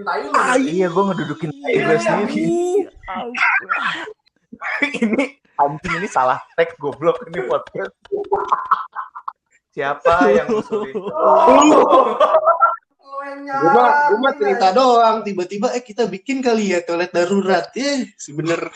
lu. 0.04 0.30
iya 0.66 0.86
gue 0.88 1.02
ngedudukin 1.12 1.50
tai 1.62 1.76
gue 1.78 1.98
sendiri. 2.00 2.44
ini 5.04 5.24
anjing 5.60 5.94
ini 6.00 6.08
salah 6.08 6.40
tag 6.56 6.72
goblok 6.80 7.20
ini 7.28 7.44
podcast. 7.46 7.94
Siapa 9.70 10.26
yang 10.34 10.50
usulin? 10.50 10.98
Mah, 13.10 13.34
mah 13.74 13.90
nyalain, 14.06 14.38
cerita 14.38 14.70
doang. 14.70 15.26
Tiba-tiba 15.26 15.74
eh 15.74 15.82
kita 15.82 16.06
bikin 16.06 16.38
kali 16.40 16.70
ya 16.72 16.78
toilet 16.86 17.10
darurat 17.10 17.66
ya. 17.74 18.06
Sebener. 18.14 18.70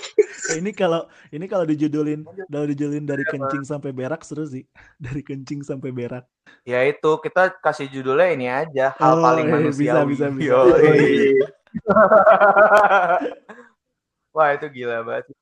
Eh, 0.50 0.60
ini 0.60 0.76
kalau 0.76 1.08
ini 1.32 1.46
kalau 1.48 1.64
dijudulin 1.64 2.20
kalau 2.26 2.66
dijudulin 2.68 3.06
dari 3.08 3.24
kencing 3.24 3.64
sampai 3.64 3.96
berak 3.96 4.20
seru 4.26 4.44
sih 4.44 4.66
dari 5.00 5.24
kencing 5.24 5.64
sampai 5.64 5.88
berak 5.88 6.28
Ya 6.68 6.84
itu 6.84 7.16
kita 7.20 7.56
kasih 7.60 7.88
judulnya 7.88 8.28
ini 8.32 8.46
aja 8.52 8.92
hal 9.00 9.16
Oh, 9.16 9.24
paling 9.24 9.48
iya, 9.48 9.54
manusiawi. 9.56 10.04
bisa, 10.04 10.04
bisa, 10.04 10.26
bisa. 10.36 10.52
Yoi. 10.52 11.40
Wah 14.36 14.48
itu 14.52 14.66
gila 14.68 15.00
banget. 15.06 15.32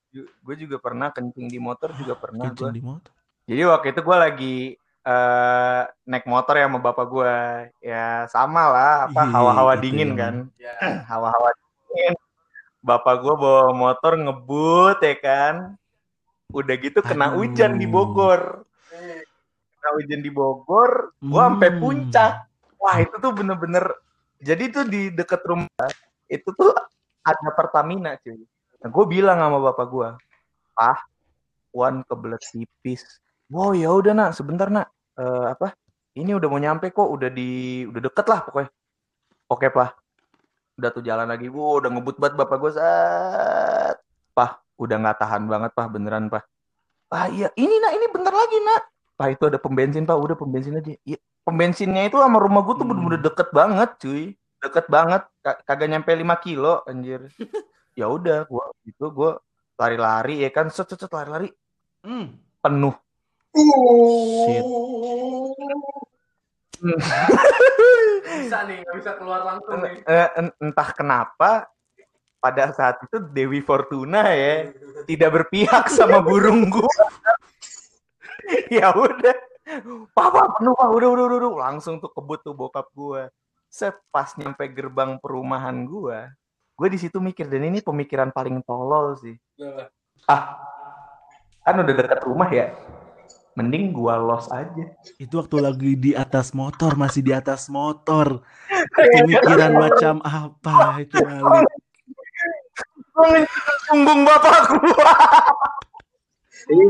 Gue 0.44 0.54
juga 0.54 0.76
pernah 0.78 1.08
kencing 1.10 1.48
di 1.48 1.58
motor 1.58 1.90
juga 1.96 2.14
pernah 2.14 2.52
kencing 2.52 2.70
gue. 2.70 2.78
di 2.78 2.82
motor 2.84 3.10
Jadi 3.48 3.62
waktu 3.66 3.86
itu 3.90 4.00
gue 4.06 4.18
lagi 4.18 4.56
eh 5.02 5.82
naik 6.06 6.26
motor 6.30 6.54
ya 6.54 6.66
sama 6.70 6.78
bapak 6.78 7.06
gue. 7.10 7.36
Ya 7.82 8.26
sama 8.30 8.62
lah, 8.70 8.94
apa 9.10 9.22
Iya, 9.26 9.32
hawa-hawa 9.34 9.72
itu 9.74 9.82
dingin 9.86 10.10
kan. 10.14 10.34
Ya. 10.58 10.74
Hawa-hawa 11.10 11.48
dingin. 11.54 12.14
Bapak 12.82 13.22
gue 13.22 13.34
bawa 13.34 13.70
motor 13.74 14.18
ngebut 14.18 14.98
ya 15.02 15.14
kan. 15.18 15.54
Udah 16.52 16.74
gitu 16.78 17.00
kena 17.02 17.30
Aduh. 17.30 17.42
hujan 17.46 17.78
di 17.78 17.86
Bogor. 17.86 18.66
Kena 19.78 19.90
hujan 19.98 20.20
di 20.22 20.30
Bogor, 20.30 21.10
gue 21.18 21.42
sampai 21.42 21.70
Hmm. 21.74 21.80
puncak. 21.82 22.32
Wah 22.78 22.96
itu 22.98 23.14
tuh 23.18 23.30
bener-bener. 23.34 23.82
Jadi 24.42 24.64
tuh 24.74 24.84
di 24.86 25.10
deket 25.14 25.42
rumah 25.46 25.90
itu 26.26 26.50
tuh 26.54 26.74
ada 27.22 27.50
Pertamina 27.54 28.18
cuy. 28.18 28.42
Nah, 28.82 28.90
gue 28.90 29.04
bilang 29.06 29.38
sama 29.38 29.58
bapak 29.62 29.86
gue, 29.86 30.08
ah, 30.74 30.98
Wan 31.70 32.02
kebelet 32.04 32.42
tipis. 32.42 33.22
Wow 33.52 33.76
ya 33.76 33.92
udah 33.92 34.12
nak, 34.16 34.30
sebentar 34.32 34.72
nak. 34.72 34.88
Eh, 35.20 35.46
apa? 35.52 35.76
Ini 36.16 36.32
udah 36.40 36.48
mau 36.48 36.56
nyampe 36.56 36.88
kok, 36.88 37.04
udah 37.04 37.28
di, 37.28 37.84
udah 37.84 38.00
deket 38.00 38.26
lah 38.28 38.40
pokoknya. 38.48 38.70
Oke 39.52 39.68
pak. 39.68 39.90
Udah 40.80 40.88
tuh 40.88 41.04
jalan 41.04 41.28
lagi, 41.28 41.52
wow 41.52 41.84
udah 41.84 41.92
ngebut 41.92 42.16
banget 42.16 42.40
bapak 42.40 42.56
gue 42.56 42.72
saat. 42.72 43.96
Pah, 44.32 44.56
udah 44.80 44.96
nggak 44.96 45.18
tahan 45.20 45.44
banget 45.44 45.70
pah, 45.76 45.84
beneran 45.92 46.32
pah. 46.32 46.40
Ah 47.12 47.28
iya, 47.28 47.52
ini 47.60 47.76
nak, 47.76 47.92
ini 47.92 48.06
bentar 48.08 48.32
lagi 48.32 48.56
nak. 48.64 48.82
Pak 49.20 49.28
itu 49.36 49.44
ada 49.52 49.60
pembensin 49.60 50.08
pak, 50.08 50.16
udah 50.16 50.32
pembensin 50.32 50.80
aja. 50.80 50.96
Iya, 51.04 51.20
pembensinnya 51.44 52.08
itu 52.08 52.16
sama 52.16 52.40
rumah 52.40 52.64
gue 52.64 52.72
tuh 52.80 52.88
Hmm. 52.88 52.96
bener-bener 52.96 53.20
deket 53.20 53.48
banget 53.52 53.90
cuy. 54.00 54.24
Deket 54.64 54.86
banget, 54.88 55.22
Ka- 55.44 55.60
kagak 55.68 55.92
nyampe 55.92 56.08
5 56.16 56.40
kilo 56.40 56.80
anjir. 56.88 57.28
ya 58.00 58.08
udah, 58.08 58.48
gua 58.48 58.72
itu 58.88 59.04
gua 59.12 59.36
lari-lari 59.76 60.40
ya 60.40 60.48
kan, 60.48 60.72
set 60.72 60.88
set 60.88 61.04
set, 61.04 61.12
lari-lari 61.12 61.52
Hmm. 62.00 62.40
penuh. 62.64 62.96
Shit. 63.52 64.64
Bisa 68.22 68.58
nih, 68.66 68.76
nggak 68.82 68.96
bisa 68.98 69.12
keluar 69.20 69.40
langsung 69.44 69.78
nih. 69.84 70.02
Eh, 70.08 70.28
en- 70.40 70.56
entah 70.58 70.88
kenapa 70.96 71.68
pada 72.42 72.74
saat 72.74 72.98
itu 73.06 73.22
Dewi 73.30 73.62
Fortuna 73.62 74.34
ya 74.34 74.72
tidak 75.06 75.30
berpihak 75.30 75.86
sama 75.92 76.18
burung 76.18 76.66
gua. 76.72 76.90
ya 78.82 78.90
udah. 78.90 79.36
Papa 80.10 80.58
penuh 80.58 80.74
pak, 80.74 80.90
udah, 80.90 81.08
udah, 81.14 81.24
udah, 81.30 81.36
udah. 81.38 81.52
Langsung 81.70 82.02
tuh 82.02 82.10
kebut 82.10 82.42
tuh 82.42 82.56
bokap 82.56 82.90
gua. 82.96 83.30
Set 83.70 83.94
pas 84.10 84.28
nyampe 84.36 84.66
gerbang 84.68 85.16
perumahan 85.22 85.86
gua, 85.88 86.28
gue 86.76 86.88
di 86.92 86.98
situ 87.00 87.22
mikir 87.24 87.48
dan 87.48 87.64
ini 87.64 87.80
pemikiran 87.80 88.28
paling 88.28 88.60
tolol 88.68 89.16
sih. 89.16 89.32
Ah, 90.28 90.60
kan 91.64 91.80
udah 91.80 91.94
dekat 91.94 92.20
rumah 92.26 92.52
ya. 92.52 92.68
Mending 93.52 93.92
gua 93.92 94.16
los 94.16 94.48
aja. 94.48 94.96
Itu 95.20 95.44
waktu 95.44 95.60
lagi 95.60 95.92
di 95.92 96.16
atas 96.16 96.56
motor, 96.56 96.96
masih 96.96 97.20
di 97.20 97.36
atas 97.36 97.68
motor. 97.68 98.40
Pemikiran 98.96 99.76
macam 99.76 100.24
apa 100.24 101.04
itu 101.04 101.20
ngencengin 101.20 101.68
punggung 103.92 104.24
bapak 104.24 104.72
gua. 104.72 105.12
Ini, 106.62 106.84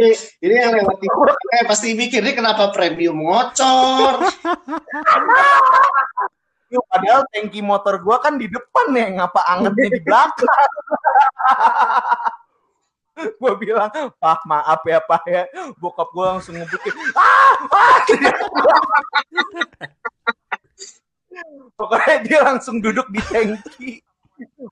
ini, 0.00 0.10
ini 0.42 0.54
yang 0.56 0.72
lewat 0.74 0.96
di 0.98 1.06
eh, 1.06 1.64
pasti 1.68 1.94
mikir 1.94 2.24
ini 2.24 2.34
kenapa 2.34 2.74
premium 2.74 3.22
ngocor. 3.22 4.26
Yuk, 6.72 6.82
padahal 6.88 7.28
tangki 7.30 7.62
motor 7.62 8.02
gua 8.02 8.18
kan 8.18 8.40
di 8.40 8.50
depan 8.50 8.90
ya, 8.96 9.06
ngapa 9.22 9.38
angetnya 9.54 9.88
di 9.92 10.00
belakang? 10.02 10.50
gua 13.40 13.52
bilang, 13.58 13.90
"Pak, 14.18 14.40
maaf 14.46 14.80
ya, 14.86 14.98
Pak 15.02 15.24
ya." 15.28 15.46
Bokap 15.78 16.08
gua 16.10 16.36
langsung 16.36 16.56
ngebukin. 16.58 16.94
Ah! 17.14 17.54
ah! 17.70 17.98
Pokoknya 21.78 22.16
dia 22.22 22.38
langsung 22.44 22.78
duduk 22.78 23.08
di 23.10 23.20
tangki. 23.24 24.04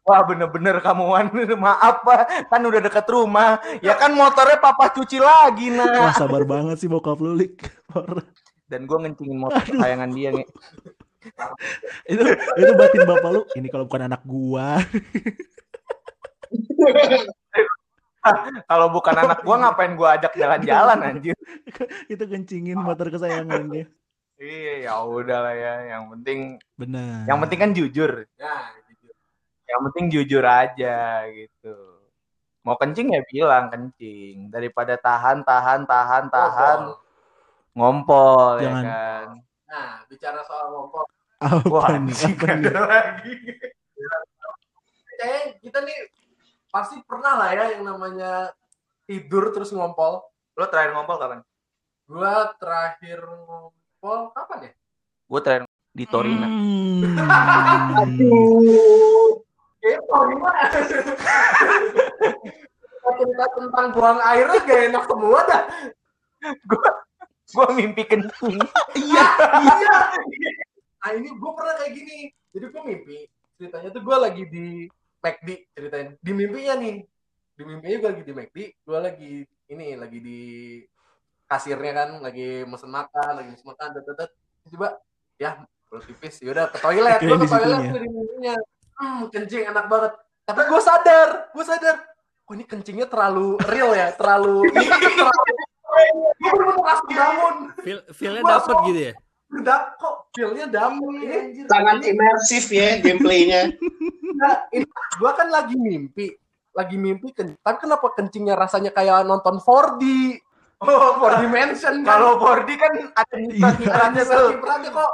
Wah 0.02 0.26
bener-bener 0.26 0.82
kamu 0.82 1.04
Wan, 1.06 1.30
maaf 1.58 2.02
Pak, 2.02 2.50
kan 2.50 2.62
udah 2.62 2.80
dekat 2.82 3.06
rumah. 3.06 3.62
Ya 3.84 3.94
kan 3.94 4.10
motornya 4.14 4.58
papa 4.58 4.90
cuci 4.90 5.22
lagi 5.22 5.70
Wah 5.70 6.10
nah. 6.10 6.14
sabar 6.16 6.42
banget 6.42 6.82
sih 6.82 6.88
bokap 6.90 7.18
lu 7.22 7.38
Lik. 7.38 7.70
Dan 8.66 8.86
gua 8.86 9.02
ngencingin 9.02 9.38
motor 9.38 9.62
kesayangan 9.62 10.10
dia 10.14 10.30
nih. 10.34 10.46
itu 12.08 12.24
itu 12.56 12.72
batin 12.74 13.04
bapak 13.06 13.30
lu. 13.30 13.42
Ini 13.54 13.68
kalau 13.70 13.84
bukan 13.86 14.10
anak 14.10 14.22
gua. 14.26 14.80
Kalau 18.70 18.86
bukan 18.92 19.14
anak 19.16 19.40
gua 19.42 19.56
ngapain 19.64 19.92
gua 19.96 20.16
ajak 20.20 20.32
jalan-jalan 20.36 20.98
anjir. 21.00 21.36
itu 22.12 22.24
kencingin 22.24 22.76
motor 22.76 23.08
kesayangannya. 23.08 23.88
Iya, 24.40 24.72
ya 24.88 24.94
udah 25.04 25.38
lah 25.44 25.54
ya. 25.56 25.74
Yang 25.96 26.04
penting, 26.16 26.38
Benar. 26.76 27.28
yang 27.28 27.38
penting 27.44 27.58
kan 27.60 27.70
jujur. 27.76 28.24
Nah, 28.40 28.72
gitu. 28.88 29.08
Yang 29.68 29.80
penting 29.90 30.04
jujur 30.08 30.44
aja 30.44 31.28
gitu. 31.28 31.76
Mau 32.64 32.76
kencing 32.76 33.12
ya 33.16 33.20
bilang 33.28 33.68
kencing. 33.72 34.48
Daripada 34.52 34.96
tahan, 34.96 35.44
tahan, 35.44 35.84
tahan, 35.84 36.24
tahan, 36.32 36.80
ngompol 37.76 38.60
ya 38.60 38.68
Jangan. 38.68 38.84
kan. 38.84 39.28
Nah, 39.68 39.90
bicara 40.08 40.40
soal 40.44 40.66
ngompol. 40.72 41.04
apa 41.40 41.68
Wah, 41.72 41.88
nih? 41.88 42.12
anjing 42.12 42.36
Apa 42.36 42.52
nih? 42.52 42.72
lagi. 42.84 43.34
Kita 45.60 45.78
nih 45.84 45.96
pasti 46.70 47.02
pernah 47.02 47.34
lah 47.34 47.50
ya 47.50 47.64
yang 47.76 47.84
namanya 47.84 48.54
tidur 49.04 49.50
terus 49.50 49.74
ngompol. 49.74 50.22
Lo 50.54 50.64
terakhir 50.70 50.94
ngompol 50.94 51.18
kapan? 51.18 51.40
Gua 52.06 52.54
terakhir 52.58 53.18
ngompol 53.26 54.30
kapan 54.34 54.58
ya? 54.70 54.72
Gue 55.30 55.40
terakhir 55.42 55.62
di 55.94 56.04
Torina. 56.06 56.46
Hmm. 56.46 57.02
Eh, 59.80 59.98
Torina. 60.06 60.52
cerita 63.20 63.46
tentang 63.52 63.86
buang 63.92 64.20
airnya 64.22 64.58
gak 64.64 64.80
enak 64.90 65.04
semua 65.04 65.38
dah. 65.44 65.62
Gue 67.50 67.66
mimpi 67.74 68.02
kencing. 68.06 68.58
Iya, 68.96 69.26
iya. 69.60 69.96
Nah 71.02 71.10
ini 71.18 71.28
gue 71.34 71.50
pernah 71.52 71.74
kayak 71.78 71.92
gini. 71.94 72.18
Jadi 72.54 72.64
gue 72.70 72.82
mimpi. 72.86 73.18
Ceritanya 73.58 73.88
tuh 73.92 74.02
gue 74.02 74.16
lagi 74.16 74.44
di 74.46 74.66
McD 75.20 75.48
ceritain. 75.76 76.08
Di 76.18 76.32
mimpinya 76.32 76.74
nih. 76.80 77.04
Di 77.56 77.62
mimpinya 77.62 77.96
gue 78.00 78.10
lagi 78.16 78.24
di 78.24 78.34
McD. 78.34 78.58
Gue 78.84 78.98
lagi 78.98 79.32
ini 79.70 79.94
lagi 79.94 80.18
di 80.18 80.40
kasirnya 81.50 81.92
kan 81.94 82.10
lagi 82.22 82.62
mesen 82.62 82.90
makan, 82.94 83.32
lagi 83.42 83.48
mesen 83.50 83.66
makan, 83.66 83.86
tet, 83.90 84.04
tet, 84.06 84.16
tet. 84.22 84.30
coba 84.70 84.88
ya 85.34 85.66
perut 85.90 86.06
pipis, 86.06 86.38
yaudah 86.46 86.70
ke 86.70 86.78
toilet, 86.78 87.18
gue 87.18 87.34
ke 87.34 87.48
toilet 87.50 87.78
situnya. 87.82 87.90
tuh 87.90 88.00
di 88.06 88.10
mimpinya, 88.14 88.54
hmm 89.02 89.20
kencing 89.34 89.62
enak 89.66 89.86
banget, 89.90 90.12
tapi 90.46 90.60
gue 90.70 90.80
sadar, 90.84 91.28
gue 91.50 91.64
sadar, 91.66 91.96
oh 92.46 92.52
ini 92.54 92.62
kencingnya 92.62 93.10
terlalu 93.10 93.58
real 93.66 93.90
ya, 93.90 94.14
terlalu, 94.14 94.62
terlalu 94.70 95.38
gue 96.38 96.50
bener-bener 96.54 96.84
langsung 96.86 97.10
bangun, 97.10 97.56
Feel 97.82 97.98
feelnya 98.14 98.42
dapet 98.46 98.76
gitu 98.86 99.00
ya. 99.10 99.14
Udah 99.52 99.78
kok 99.94 100.30
feel-nya 100.30 100.66
damai 100.66 101.26
anjir. 101.26 101.66
Sangat 101.66 101.96
Ini- 102.00 102.08
imersif 102.12 102.64
ya 102.68 102.98
gameplaynya. 102.98 103.60
Nah, 104.30 104.56
ini 104.70 104.86
gua 105.18 105.34
kan 105.34 105.50
lagi 105.50 105.74
mimpi, 105.74 106.32
lagi 106.72 106.96
mimpi 106.96 107.28
kencing. 107.28 107.58
Tapi 107.60 107.76
kenapa 107.76 108.08
kencingnya 108.10 108.54
rasanya 108.54 108.88
kayak 108.88 109.26
nonton 109.26 109.58
4D? 109.58 110.02
Oh, 110.80 111.18
4 111.20 111.44
dimension. 111.44 112.00
Kalau 112.00 112.40
4D 112.40 112.68
kan 112.74 112.92
ada 113.12 113.34
Iya. 113.36 113.68
kiprahnya 113.76 114.22
tuh. 114.24 114.48
kiprahnya 114.54 114.88
kok. 114.88 115.12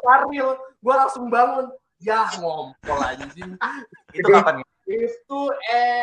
Karil, 0.00 0.48
gua 0.78 0.94
langsung 0.96 1.26
bangun. 1.26 1.68
Ya, 2.00 2.24
ngompol 2.40 2.96
anjing. 2.96 3.60
Itu 4.16 4.28
kapan? 4.30 4.62
ya? 4.62 4.66
Itu 4.88 5.38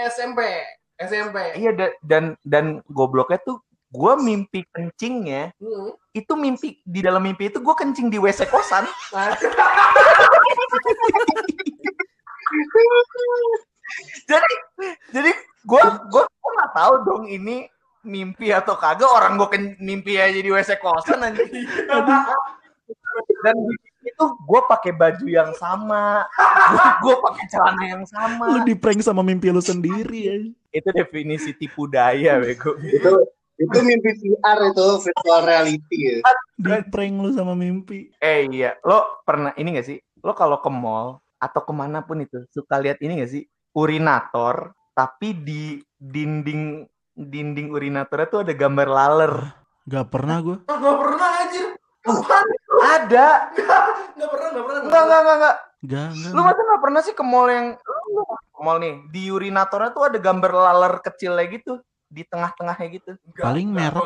SMP. 0.05 0.61
SMP. 0.95 1.57
Iya 1.57 1.71
da- 1.73 1.97
dan 2.05 2.23
dan 2.43 2.65
gobloknya 2.87 3.41
tuh 3.41 3.65
gue 3.87 4.13
mimpi 4.19 4.67
kencingnya 4.67 5.55
Hmm. 5.57 5.95
itu 6.11 6.33
mimpi 6.35 6.81
di 6.83 6.99
dalam 6.99 7.23
mimpi 7.23 7.47
itu 7.47 7.59
gue 7.59 7.71
kencing 7.71 8.11
di 8.11 8.19
WC 8.19 8.47
kosan. 8.47 8.83
Jadi 14.27 14.53
jadi 15.15 15.31
gue 15.63 15.83
gue 16.11 16.23
gue 16.23 16.51
nggak 16.57 16.71
tahu 16.75 16.93
dong 17.07 17.23
ini 17.27 17.67
mimpi 18.03 18.51
atau 18.51 18.75
kagak 18.75 19.07
orang 19.07 19.35
gue 19.35 19.47
mimpi 19.79 20.15
aja 20.19 20.35
di 20.35 20.47
WC 20.47 20.79
kosan 20.79 21.23
anjing. 21.23 21.47
dan 23.43 23.55
itu 24.07 24.23
gue 24.23 24.61
pakai 24.71 24.95
baju 24.95 25.25
yang 25.27 25.51
sama, 25.59 26.23
gue 27.03 27.15
pakai 27.19 27.45
celana 27.51 27.83
yang 27.83 28.01
Lu 28.01 28.07
sama. 28.07 28.63
di 28.63 28.71
prank 28.73 29.03
sama 29.03 29.19
mimpi 29.19 29.51
lu 29.51 29.59
sendiri 29.59 30.19
ya. 30.23 30.35
Itu 30.71 30.89
definisi 30.95 31.51
tipu 31.51 31.91
daya, 31.91 32.39
bego. 32.39 32.79
itu 32.79 33.11
itu 33.57 33.77
mimpi 33.81 34.09
VR 34.21 34.69
itu 34.69 34.85
virtual 35.01 35.41
reality 35.41 35.97
ya. 35.97 36.17
Di 36.57 36.85
prank 36.93 37.15
lu 37.17 37.29
sama 37.33 37.57
mimpi. 37.57 38.13
Eh 38.21 38.45
iya, 38.53 38.77
lo 38.85 39.21
pernah 39.25 39.51
ini 39.57 39.77
gak 39.77 39.87
sih? 39.89 39.97
Lo 40.21 40.37
kalau 40.37 40.61
ke 40.61 40.69
mall 40.69 41.17
atau 41.41 41.61
ke 41.65 41.73
mana 41.73 42.05
pun 42.05 42.21
itu 42.21 42.45
suka 42.53 42.77
lihat 42.77 43.01
ini 43.01 43.17
gak 43.21 43.33
sih? 43.33 43.43
Urinator, 43.73 44.77
tapi 44.93 45.33
di 45.33 45.81
dinding 45.97 46.85
dinding 47.17 47.73
urinatornya 47.73 48.27
tuh 48.29 48.41
ada 48.45 48.53
gambar 48.53 48.87
laler. 48.89 49.33
Gak 49.89 50.07
pernah 50.13 50.37
gue. 50.41 50.57
ah, 50.69 50.77
nggak 50.77 50.97
pernah 51.01 51.29
anjir. 51.41 51.67
Ada. 52.77 53.27
Nggak 54.13 54.29
pernah, 54.29 54.47
nggak 54.53 54.65
pernah. 54.65 54.81
Enggak, 54.85 55.01
enggak, 55.01 55.19
enggak, 55.21 55.37
enggak. 55.37 55.57
Gak, 55.77 56.07
Lu 56.33 56.41
masa 56.41 56.61
nggak 56.61 56.81
pernah 56.81 57.01
sih 57.05 57.13
ke 57.13 57.23
mall 57.25 57.47
yang 57.49 57.67
ke 57.77 58.61
mall 58.61 58.81
nih 58.81 59.05
di 59.13 59.29
urinatornya 59.29 59.93
tuh 59.93 60.09
ada 60.09 60.17
gambar 60.17 60.51
laler 60.51 60.93
kecilnya 61.05 61.45
gitu 61.53 61.77
di 62.07 62.23
tengah-tengahnya 62.23 62.87
gitu. 62.91 63.11
Nggak, 63.31 63.43
Paling 63.43 63.67
merek. 63.69 64.05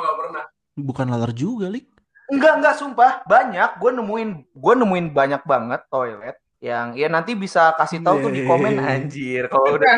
Bukan 0.76 1.06
laler 1.10 1.32
juga, 1.32 1.70
Lik. 1.70 1.88
Enggak 2.32 2.54
enggak 2.60 2.76
sumpah 2.80 3.12
banyak. 3.28 3.78
Gue 3.78 3.92
nemuin 3.92 4.30
gue 4.56 4.74
nemuin 4.80 5.08
banyak 5.12 5.44
banget 5.44 5.82
toilet 5.92 6.38
yang 6.62 6.94
ya 6.94 7.10
nanti 7.10 7.34
bisa 7.34 7.74
kasih 7.74 8.06
tahu 8.06 8.22
tuh 8.22 8.32
di 8.32 8.46
komen 8.46 8.78
Yeay. 8.78 8.88
anjir. 9.04 9.44
Kalau 9.50 9.76
udah 9.76 9.92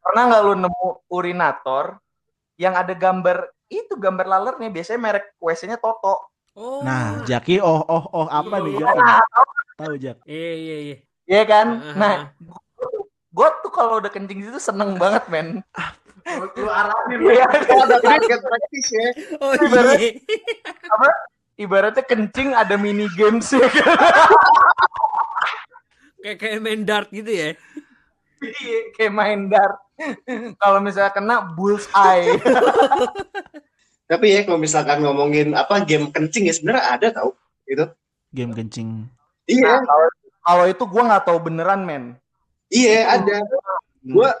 pernah 0.00 0.22
nggak 0.30 0.42
lu 0.44 0.54
nemu 0.60 0.86
urinator 1.10 1.96
yang 2.54 2.76
ada 2.76 2.92
gambar 2.92 3.48
itu 3.66 3.96
gambar 3.96 4.26
lalernya 4.28 4.68
biasanya 4.68 5.00
merek 5.00 5.26
WC-nya 5.40 5.80
Toto. 5.80 6.30
Oh. 6.54 6.82
Nah, 6.84 7.22
Jaki 7.24 7.58
oh 7.58 7.80
oh 7.86 8.04
oh 8.12 8.26
apa 8.28 8.60
nih 8.60 8.74
Iya. 8.76 8.86
Jaki? 8.86 9.00
Tahu 9.80 9.94
Jak. 9.96 10.16
Iya 10.28 10.52
iya 10.54 10.76
iya. 10.78 10.96
Iya 11.30 11.42
kan? 11.46 11.66
Ah, 11.78 11.94
Nah, 11.96 12.12
ah, 12.12 12.20
gue 13.30 13.48
tuh 13.62 13.72
kalau 13.72 13.98
udah 13.98 14.10
kencing 14.10 14.42
itu 14.44 14.60
seneng 14.60 14.94
banget 14.94 15.24
men. 15.26 15.62
Lu, 16.54 16.66
arahin. 16.66 17.18
Oh, 17.20 17.80
ada 17.80 17.98
target 17.98 18.40
praktis 18.40 18.86
ya. 18.88 19.06
Oh 19.38 19.52
Ibarat- 19.54 19.98
iya. 19.98 20.10
Ibaratnya 21.56 22.02
kencing 22.02 22.52
ada 22.52 22.74
mini 22.74 23.04
games 23.12 23.50
ya 23.50 23.68
kan? 23.68 23.84
Kayak 26.20 26.36
kayak 26.38 26.58
main 26.60 26.82
dart 26.84 27.08
gitu 27.08 27.28
ya. 27.28 27.48
Iya, 28.40 28.78
kayak 28.94 29.12
main 29.12 29.40
dart. 29.48 29.76
Kalau 30.56 30.80
misalnya 30.80 31.12
kena 31.12 31.36
bullseye. 31.52 32.40
Tapi 34.04 34.26
ya 34.26 34.40
kalau 34.42 34.56
misalkan 34.56 35.00
ngomongin 35.00 35.52
apa 35.52 35.84
game 35.84 36.08
kencing 36.08 36.48
ya 36.48 36.54
sebenarnya 36.56 36.84
ada 36.88 37.06
tau 37.12 37.36
itu. 37.64 37.84
Game 38.32 38.52
kencing. 38.52 39.04
Iya, 39.44 39.80
Nah, 39.80 40.08
kalau 40.40 40.64
itu 40.64 40.82
gue 40.82 41.02
nggak 41.04 41.24
tahu 41.24 41.38
beneran 41.40 41.84
men. 41.84 42.04
iya 42.68 43.18
ada. 43.18 43.44
Gua 44.00 44.32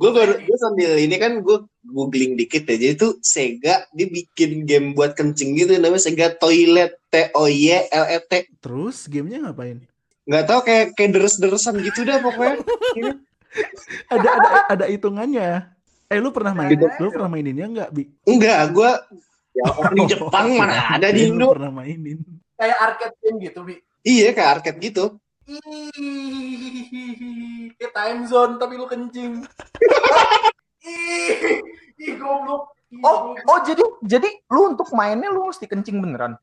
gue 0.00 0.10
baru 0.16 0.32
gue 0.40 0.56
sambil 0.56 0.96
ini 0.96 1.16
kan 1.20 1.44
gue 1.44 1.58
googling 1.84 2.32
dikit 2.40 2.64
ya. 2.64 2.76
Jadi 2.80 2.94
tuh 2.96 3.12
Sega 3.20 3.84
dia 3.92 4.08
bikin 4.08 4.64
game 4.64 4.96
buat 4.96 5.12
kencing 5.12 5.60
gitu 5.60 5.76
namanya 5.76 6.00
Sega 6.00 6.32
Toilet 6.40 6.96
T 7.12 7.28
O 7.36 7.44
Y 7.44 7.84
L 7.92 8.06
E 8.08 8.18
T. 8.24 8.48
Terus 8.64 9.04
gamenya 9.12 9.44
ngapain? 9.44 9.84
Nggak 10.24 10.44
tahu 10.48 10.60
kayak 10.64 10.86
kayak 10.96 11.10
deres-deresan 11.20 11.84
gitu 11.84 12.08
dah 12.08 12.16
pokoknya. 12.24 12.64
Ada 14.14 14.28
ada 14.30 14.48
ada 14.70 14.84
hitungannya. 14.86 15.66
Eh 16.06 16.22
lu 16.22 16.30
pernah 16.30 16.54
main? 16.54 16.70
Gitu. 16.70 16.86
Lu 17.02 17.10
pernah 17.10 17.26
maininnya 17.26 17.66
nggak, 17.66 17.88
Bi? 17.90 18.06
Enggak, 18.22 18.70
gue 18.70 18.90
ya 19.58 19.64
di 19.98 20.02
Jepang 20.06 20.46
mana 20.54 20.74
ada 20.94 21.10
di 21.10 21.26
Indo. 21.26 21.50
pernah 21.50 21.74
mainin. 21.74 22.22
Kayak 22.54 22.78
arcade 22.78 23.16
game 23.18 23.38
gitu, 23.42 23.60
Bi. 23.66 23.74
Iya 24.06 24.38
kayak 24.38 24.50
arcade 24.54 24.78
gitu. 24.78 25.18
Ih, 25.50 26.86
time 27.90 28.20
zone 28.30 28.54
tapi 28.62 28.78
lu 28.78 28.86
kencing. 28.86 29.42
Ih, 30.80 31.60
ih 32.00 32.12
goblok. 32.16 32.72
Oh, 33.04 33.36
oh 33.36 33.58
jadi 33.62 33.84
jadi 34.00 34.28
lu 34.48 34.72
untuk 34.72 34.88
mainnya 34.96 35.28
lu 35.28 35.52
mesti 35.52 35.68
kencing 35.68 36.00
beneran. 36.00 36.40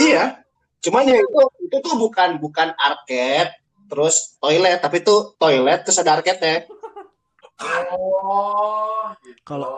Iya. 0.00 0.40
Cuman 0.80 1.04
ya 1.04 1.20
itu 1.20 1.40
itu 1.68 1.76
tuh 1.84 1.92
bukan 2.00 2.40
bukan 2.40 2.72
arcade 2.80 3.52
terus 3.84 4.40
toilet 4.40 4.80
tapi 4.80 5.04
itu 5.04 5.36
toilet 5.36 5.84
terus 5.84 6.00
ada 6.00 6.16
arcade-nya. 6.16 6.64
Oh, 7.60 9.12
gitu. 9.20 9.36
Kalau- 9.44 9.76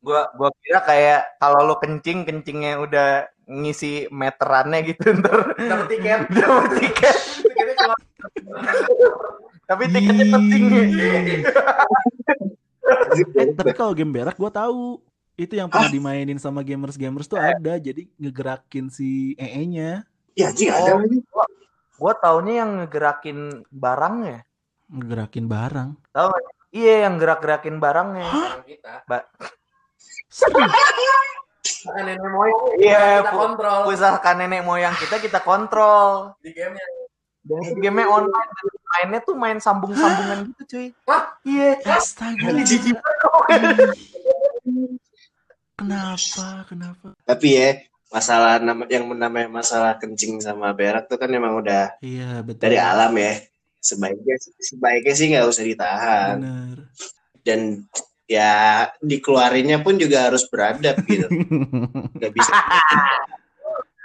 Gua 0.00 0.32
gua 0.32 0.48
kira 0.64 0.80
kayak 0.80 1.36
kalau 1.36 1.60
lu 1.68 1.76
kencing 1.76 2.24
kencingnya 2.24 2.80
udah 2.80 3.28
ngisi 3.50 4.06
meterannya 4.14 4.86
gitu 4.86 5.10
ntar 5.18 5.58
dapat 5.58 5.86
tiket. 5.90 6.20
dapat 6.38 6.70
tiket. 6.78 7.16
Tapi 9.66 9.82
tiketnya 9.90 10.26
penting. 10.30 10.64
Eh, 13.38 13.54
tapi 13.54 13.70
kalau 13.70 13.94
game 13.94 14.10
berak 14.10 14.34
gua 14.34 14.50
tahu. 14.50 14.98
Itu 15.38 15.54
yang 15.54 15.70
pernah 15.70 15.86
dimainin 15.86 16.42
sama 16.42 16.58
gamers-gamers 16.66 17.30
tuh 17.30 17.38
ada. 17.38 17.78
Jadi 17.78 18.10
ngegerakin 18.18 18.90
si 18.90 19.38
EE-nya. 19.38 20.02
Ya 20.34 20.50
anjing 20.50 20.74
ada 20.74 20.98
Oh. 20.98 21.46
Gua 22.02 22.12
taunya 22.18 22.66
yang 22.66 22.82
ngegerakin 22.82 23.62
barangnya. 23.70 24.42
Ngegerakin 24.90 25.46
barang. 25.46 25.90
Iya, 26.74 27.06
yang 27.06 27.14
gerak-gerakin 27.22 27.78
barangnya. 27.78 28.26
orang 28.26 28.64
kita. 28.66 29.06
Serius? 30.26 30.70
Nenek 31.86 32.18
moyang. 32.22 32.62
Iya, 32.76 33.18
kita 33.18 33.26
pu- 33.26 33.38
kontrol 33.38 33.78
Usahakan 33.86 34.34
nenek 34.38 34.62
moyang 34.62 34.94
kita 34.94 35.16
kita 35.16 35.38
kontrol. 35.40 36.34
di 36.38 36.50
gamenya. 36.50 36.86
Dan 37.40 37.56
itu 37.62 37.78
game 37.78 38.02
online 38.02 38.50
dan 38.52 38.64
mainnya 38.86 39.18
tuh 39.20 39.34
main 39.34 39.56
sambung-sambungan 39.56 40.38
gitu 40.50 40.62
cuy. 40.68 40.86
Wah, 41.04 41.24
Iya. 41.40 41.80
Astaga. 41.86 42.46
Jijik 42.54 42.86
Ih. 42.86 42.94
Kenapa? 45.74 46.46
Kenapa? 46.68 47.06
Tapi 47.24 47.46
ya 47.50 47.68
masalah 48.10 48.58
nama 48.58 48.82
yang 48.86 49.06
namanya 49.08 49.48
masalah 49.48 49.96
kencing 49.96 50.38
sama 50.38 50.70
berak 50.70 51.06
tuh 51.06 51.16
kan 51.16 51.30
emang 51.30 51.56
udah 51.56 51.94
Iya, 52.00 52.44
betul. 52.44 52.60
dari 52.60 52.76
alam 52.76 53.12
ya. 53.16 53.40
Sebaiknya 53.80 54.36
sebaiknya 54.60 55.12
sih 55.16 55.26
nggak 55.32 55.46
usah 55.48 55.64
ditahan 55.64 56.36
Bener. 56.36 56.76
dan 57.40 57.60
ya 58.30 58.54
dikeluarinnya 59.00 59.82
pun 59.82 59.98
juga 59.98 60.30
harus 60.30 60.46
beradab 60.46 61.02
gitu. 61.04 61.26
Nggak 62.16 62.32
bisa. 62.32 62.52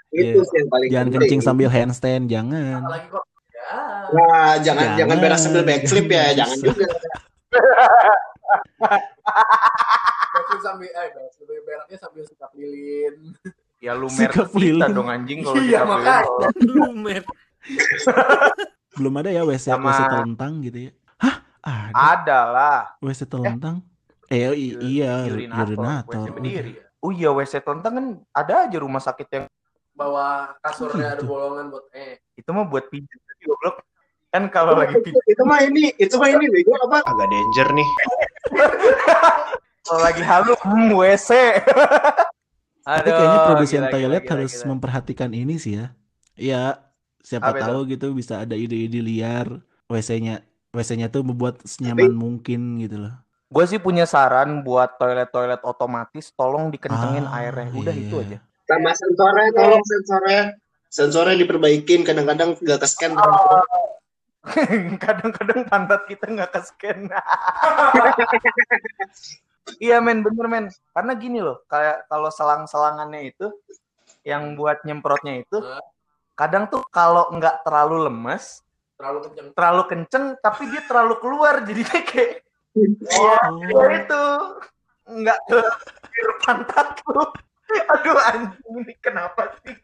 itu 0.09 0.33
Iya. 0.33 0.41
sih 0.41 0.55
yang 0.57 0.69
paling 0.69 0.89
Jangan 0.89 1.05
penting. 1.05 1.21
kencing 1.21 1.41
sambil 1.43 1.69
handstand, 1.69 2.23
jangan. 2.25 2.81
ya. 2.81 2.97
Nah, 4.07 4.57
jangan 4.57 4.95
jangan, 4.95 4.97
Jangan. 4.97 5.17
berak 5.19 5.37
sambil 5.37 5.61
backflip 5.61 6.07
ya, 6.07 6.25
Jangan. 6.35 6.57
juga. 6.63 6.85
Backflip 10.31 10.61
sambil 10.61 10.89
eh 10.89 11.07
sambil 11.31 11.57
beraknya 11.61 11.97
sambil 11.97 12.23
sikap 12.23 12.51
lilin. 12.53 13.15
Ya 13.77 13.91
lu 13.93 14.07
Sikap 14.07 14.49
lilin. 14.53 14.89
dong 14.89 15.07
anjing 15.07 15.41
kalau 15.41 15.57
Iya, 15.57 15.83
sikap 15.83 15.87
makanya. 15.87 16.23
lilin. 16.55 16.65
Lumer. 16.79 17.21
Belum 18.95 19.13
ada 19.15 19.29
ya 19.29 19.41
WC 19.43 19.65
Sama- 19.67 19.91
WC 19.91 20.01
telentang 20.07 20.51
gitu 20.61 20.77
ya? 20.79 20.91
Hah? 21.17 21.35
Ada 21.61 21.91
Ada 21.91 22.39
lah. 22.47 22.79
WC 22.99 23.21
telentang? 23.25 23.75
Eh, 23.77 23.93
i- 24.29 24.77
iya, 24.81 25.25
Urinator, 25.25 25.69
urinator. 25.77 26.13
WC 26.17 26.27
berdiri. 26.33 26.73
Oh 26.99 27.11
iya 27.13 27.29
WC 27.29 27.61
telentang 27.61 27.93
kan 27.93 28.05
ada 28.33 28.65
aja 28.65 28.77
rumah 28.77 28.99
sakit 28.99 29.27
yang 29.29 29.45
Bawa 29.95 30.51
kasurnya 30.59 31.15
ada 31.15 31.23
Gitu. 31.23 31.31
bolongan 31.31 31.71
buat 31.71 31.87
eh. 31.95 32.19
itu 32.35 32.49
mah 32.51 32.67
buat 32.67 32.91
pijat 32.91 33.15
tapi 33.15 33.43
goblok. 33.47 33.75
Kan 34.27 34.43
kalau 34.51 34.75
lagi 34.75 34.99
pijat, 34.99 35.23
itu 35.23 35.43
mah 35.47 35.63
ini, 35.63 35.95
itu 35.95 36.15
mah 36.19 36.27
ini 36.27 36.45
bego 36.51 36.75
apa? 36.83 36.99
Agak 37.07 37.31
danger 37.31 37.67
nih. 37.71 37.89
kalau 39.85 40.01
lagi 40.03 40.19
halu 40.19 40.51
hmm, 40.51 40.89
WC. 40.91 41.29
Tapi 42.85 43.09
kayaknya 43.09 43.39
Aduh, 43.39 43.47
produsen 43.49 43.81
gila, 43.81 43.89
toilet 43.89 44.21
gila, 44.21 44.31
harus 44.35 44.53
gila. 44.53 44.65
memperhatikan 44.69 45.31
ini 45.31 45.55
sih 45.57 45.73
ya. 45.79 45.85
Iya, 46.35 46.63
siapa 47.23 47.49
Apa 47.49 47.57
itu? 47.57 47.65
tahu 47.65 47.79
gitu 47.89 48.07
bisa 48.13 48.43
ada 48.43 48.53
ide-ide 48.53 48.99
liar 48.99 49.47
WC-nya. 49.87 50.45
WC-nya 50.69 51.07
tuh 51.07 51.23
membuat 51.23 51.63
senyaman 51.63 52.11
mungkin 52.13 52.77
gitu 52.77 52.99
loh. 52.99 53.15
Gue 53.45 53.65
sih 53.69 53.77
punya 53.77 54.03
saran 54.03 54.65
buat 54.65 54.97
toilet-toilet 54.97 55.61
otomatis, 55.61 56.33
tolong 56.33 56.73
dikencengin 56.73 57.25
Ah, 57.25 57.45
airnya. 57.45 57.69
Udah 57.71 57.93
iya. 57.93 58.01
itu 58.01 58.15
aja. 58.17 58.37
Sama 58.65 58.91
sensornya, 58.91 59.49
tolong 59.53 59.83
sensornya. 59.85 60.41
Sensornya 60.89 61.35
diperbaikin, 61.37 62.01
kadang-kadang 62.01 62.57
nggak 62.57 62.79
ke 62.81 62.87
scan. 62.87 63.13
Kadang-kadang 65.01 65.65
pantat 65.65 66.05
kita 66.05 66.29
nggak 66.29 66.49
ke 66.53 66.59
scan. 66.63 67.09
iya 69.83 69.97
men, 70.01 70.21
bener 70.21 70.45
men. 70.45 70.65
Karena 70.93 71.13
gini 71.13 71.41
loh, 71.41 71.61
kayak 71.65 72.05
kalau 72.05 72.29
selang-selangannya 72.29 73.29
itu, 73.29 73.49
yang 74.21 74.53
buat 74.53 74.81
nyemprotnya 74.85 75.41
itu, 75.41 75.57
kadang 76.33 76.65
tuh 76.65 76.81
kalau 76.89 77.29
nggak 77.33 77.65
terlalu 77.65 78.09
lemes, 78.09 78.61
Terlalu 78.95 79.19
kenceng. 79.27 79.47
terlalu 79.51 79.83
kenceng, 79.91 80.25
tapi 80.39 80.71
dia 80.71 80.81
terlalu 80.87 81.15
keluar, 81.19 81.59
jadinya 81.67 81.99
kayak 82.01 82.41
Oh, 82.75 83.39
ya 83.71 83.85
itu 83.95 84.23
nggak 85.07 85.39
ke 85.47 85.59
pantat 86.43 86.99
lu. 87.07 87.23
Aduh 87.65 88.17
anjing 88.19 88.73
ini 88.83 88.93
kenapa 88.99 89.55
sih? 89.63 89.75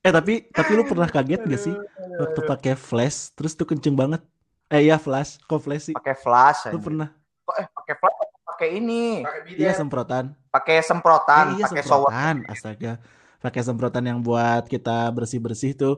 eh 0.00 0.12
tapi 0.14 0.46
tapi 0.48 0.70
lu 0.72 0.86
pernah 0.86 1.10
kaget 1.10 1.42
gak 1.42 1.58
sih 1.60 1.74
waktu 2.16 2.40
pakai 2.40 2.72
flash 2.72 3.34
terus 3.34 3.52
tuh 3.52 3.66
kenceng 3.66 3.92
banget? 3.92 4.22
Eh 4.66 4.86
ya 4.86 4.96
flash, 4.96 5.40
kok 5.40 5.58
flash 5.60 5.90
sih? 5.90 5.94
Pakai 5.94 6.14
flash 6.14 6.70
Lu 6.70 6.78
aja. 6.78 6.84
pernah? 6.84 7.08
Kok 7.42 7.56
eh 7.56 7.66
pakai 7.72 7.94
flash 7.96 8.16
atau 8.20 8.38
pakai 8.46 8.68
ini? 8.76 9.02
Iya 9.50 9.72
semprotan. 9.74 10.24
Pakai 10.48 10.76
semprotan, 10.80 11.44
Eh, 11.52 11.60
iya 11.60 11.64
pakai 11.66 11.82
shower. 11.82 12.08
semprotan, 12.08 12.36
astaga. 12.46 12.92
Pakai 13.38 13.62
semprotan 13.62 14.04
yang 14.04 14.18
buat 14.20 14.64
kita 14.66 15.10
bersih-bersih 15.10 15.74
tuh. 15.74 15.94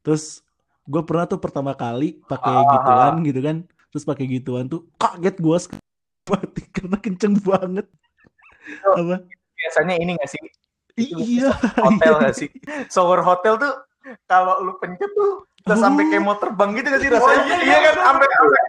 Terus 0.00 0.40
gue 0.84 1.02
pernah 1.02 1.24
tuh 1.24 1.38
pertama 1.38 1.72
kali 1.72 2.20
pakai 2.24 2.54
Ah. 2.54 2.68
gituan 2.70 3.14
gitu 3.22 3.40
kan. 3.40 3.56
Terus 3.94 4.10
pakai 4.10 4.26
gituan 4.26 4.66
tuh 4.66 4.90
kaget 4.98 5.38
gue 5.38 5.54
mati 6.34 6.62
karena 6.74 6.98
kenceng 6.98 7.38
banget. 7.38 7.86
Oh. 8.90 8.98
Apa? 8.98 9.22
Biasanya 9.54 9.94
ini 10.02 10.18
nggak 10.18 10.30
sih? 10.34 10.42
Iya. 10.98 11.54
Hotel 11.78 12.18
nggak 12.18 12.34
sih? 12.34 12.50
Shower 12.92 13.22
hotel 13.22 13.54
tuh 13.54 13.70
kalau 14.26 14.58
lu 14.66 14.74
pencet 14.82 15.14
tuh 15.14 15.46
bisa 15.62 15.78
sampai 15.78 16.10
kayak 16.10 16.26
mau 16.26 16.34
terbang 16.36 16.74
gitu 16.76 16.90
nggak 16.90 17.02
sih 17.06 17.08
rasanya? 17.08 17.40
iya, 17.40 17.56
iya 17.64 17.78
kan 17.88 17.94
sampai 18.02 18.26
sampai 18.28 18.60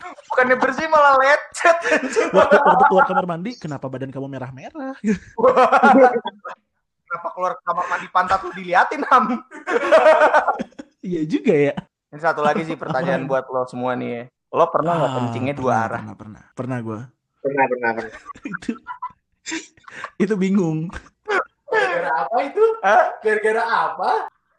Bukannya 0.30 0.56
bersih 0.56 0.86
malah 0.86 1.18
lecet. 1.18 1.76
Waktu, 2.30 2.56
waktu 2.62 2.84
keluar 2.86 3.04
kamar 3.10 3.26
mandi, 3.26 3.58
kenapa 3.58 3.90
badan 3.90 4.14
kamu 4.14 4.30
merah-merah? 4.30 4.94
Kenapa 7.10 7.28
keluar 7.34 7.58
kamar 7.66 7.84
mandi 7.90 8.06
pantat 8.14 8.38
lu 8.46 8.54
diliatin, 8.54 9.02
Ham? 9.10 9.42
Iya 11.02 11.22
juga 11.26 11.54
ya. 11.56 11.74
Ini 12.10 12.18
satu 12.18 12.42
lagi 12.42 12.66
sih 12.66 12.74
pertanyaan 12.82 13.24
buat 13.24 13.46
lo 13.46 13.62
semua 13.64 13.94
nih 13.94 14.10
ya. 14.10 14.22
Lo 14.50 14.66
pernah 14.68 14.92
nggak 14.98 15.10
Ah, 15.10 15.16
kencingnya 15.22 15.54
dua 15.54 15.64
pernah, 15.64 15.86
arah? 15.86 16.00
Pernah, 16.02 16.16
pernah. 16.18 16.42
Pernah 16.52 16.78
gue. 16.82 17.00
Pernah, 17.40 17.64
pernah, 17.70 17.90
pernah. 17.94 18.12
itu, 18.50 18.72
itu 20.18 20.34
bingung. 20.34 20.90
Gara-gara 21.70 22.10
apa 22.26 22.36
itu? 22.44 22.64
Gara-gara 23.22 23.62
apa? 23.64 24.10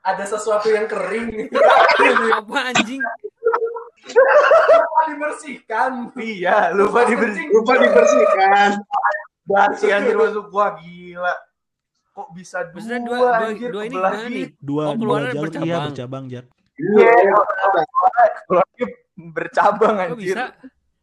Ada 0.01 0.23
sesuatu 0.27 0.65
yang 0.65 0.89
kering. 0.89 1.45
Apa 2.41 2.73
anjing? 2.73 2.97
Lupa 4.01 5.01
dibersihkan. 5.05 5.91
Iya, 6.17 6.73
lupa 6.73 7.05
dibersih. 7.05 7.45
Lupa 7.53 7.77
dibersihkan. 7.77 8.81
Basi 9.45 9.93
anjir 9.93 10.17
masuk 10.17 10.49
gua 10.49 10.73
gila. 10.81 11.35
Kok 12.11 12.27
bisa 12.33 12.65
dua, 12.65 12.73
Maksudnya 12.73 12.99
dua, 12.99 13.13
dua, 13.13 13.29
anjir, 13.45 13.69
dua 13.69 13.83
ini 13.85 13.93
kebelah 13.93 14.11
gimana 14.11 14.25
nih? 14.27 14.47
Dua, 14.57 14.83
Oh, 14.83 14.95
dua 14.97 15.17
jalur. 15.21 15.29
Iya, 15.29 15.37
bercabang. 15.37 15.85
bercabang, 15.93 16.23
Jar. 16.27 16.45
Iya, 16.81 17.13
keluarnya 18.49 18.85
bercabang 19.31 19.95
Kok 19.95 20.03
anjir. 20.17 20.33
bisa? 20.33 20.45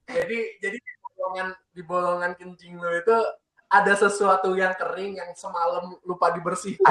Jadi 0.09 0.39
jadi 0.59 0.77
di 0.77 0.93
bolongan 1.15 1.49
di 1.71 1.83
bolongan 1.85 2.33
kencing 2.35 2.75
lo 2.81 2.91
itu 2.91 3.17
ada 3.69 3.93
sesuatu 3.95 4.57
yang 4.57 4.73
kering 4.75 5.21
yang 5.21 5.31
semalam 5.37 5.95
lupa 6.03 6.33
dibersihkan. 6.33 6.89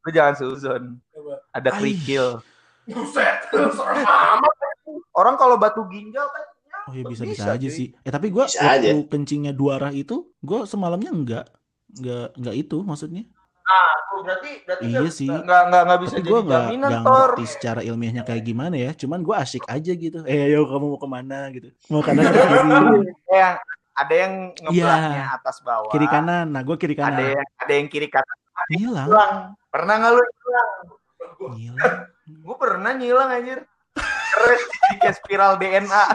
Lu 0.00 0.08
jangan 0.14 0.34
suzon. 0.38 0.82
Coba. 1.12 1.34
Ada 1.52 1.70
kerikil. 1.76 2.40
Buset. 2.88 3.50
Orang 5.12 5.36
kalau 5.36 5.60
batu 5.60 5.84
ginjal 5.90 6.26
kan 6.30 6.44
Oh 6.88 6.96
ya 6.96 7.04
bisa 7.04 7.22
Bisa, 7.28 7.44
bisa, 7.44 7.50
aja 7.54 7.68
sih. 7.68 7.92
Eh 8.02 8.10
tapi 8.10 8.32
gua 8.32 8.48
Bisa 8.48 8.64
waktu 8.64 8.88
aja. 8.88 8.90
kencingnya 9.12 9.52
dua 9.52 9.76
arah 9.76 9.92
itu, 9.92 10.32
gua 10.40 10.64
semalamnya 10.64 11.12
enggak, 11.12 11.44
enggak 11.92 12.28
enggak 12.40 12.54
itu 12.56 12.76
maksudnya. 12.82 13.22
Tuh, 14.06 14.20
berarti 14.22 14.50
berarti 14.62 14.84
Iya 14.84 14.98
nggak- 14.98 15.12
sih. 15.12 15.28
nggak 15.28 15.62
nggak 15.66 15.82
nggak 15.84 16.00
bisa 16.00 16.14
Tapi 16.14 16.22
jadi 16.22 16.40
jaminan 16.42 16.88
enggak 16.90 17.04
tor. 17.04 17.30
ngerti 17.30 17.44
secara 17.46 17.80
ilmiahnya 17.80 18.22
kayak 18.22 18.42
gimana 18.42 18.74
ya. 18.74 18.90
Cuman 18.92 19.18
gua 19.20 19.36
asik 19.40 19.64
aja 19.66 19.92
gitu. 19.92 20.18
Eh 20.24 20.40
ayo 20.46 20.64
kamu 20.64 20.86
mau 20.86 20.98
ke 20.98 21.08
mana 21.08 21.38
gitu. 21.50 21.68
Mau 21.88 22.00
kanan 22.00 22.24
atau 22.24 22.42
kiri? 22.42 22.60
Yang 23.32 23.54
ada 23.92 24.14
yang 24.16 24.32
ngebelaknya 24.56 25.24
atas 25.34 25.56
bawah. 25.60 25.90
Kiri 25.90 26.06
kanan. 26.06 26.46
Nah 26.48 26.62
gua 26.62 26.76
kiri 26.76 26.94
Ada 26.94 27.02
kanan. 27.06 27.24
yang 27.30 27.48
ada 27.56 27.72
yang 27.72 27.88
kiri 27.88 28.08
kanan 28.08 28.36
hilang. 28.68 29.08
Pernah 29.66 29.94
nggak 29.96 30.12
lu 30.12 30.20
hilang? 30.20 30.70
Ngilang. 31.50 31.94
Gue 32.44 32.56
pernah 32.56 32.92
ngilang 32.92 33.28
anjir. 33.28 33.58
Di 34.86 34.96
kayak 34.96 35.16
spiral 35.16 35.58
DNA. 35.58 36.02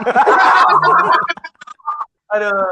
Aduh. 2.28 2.66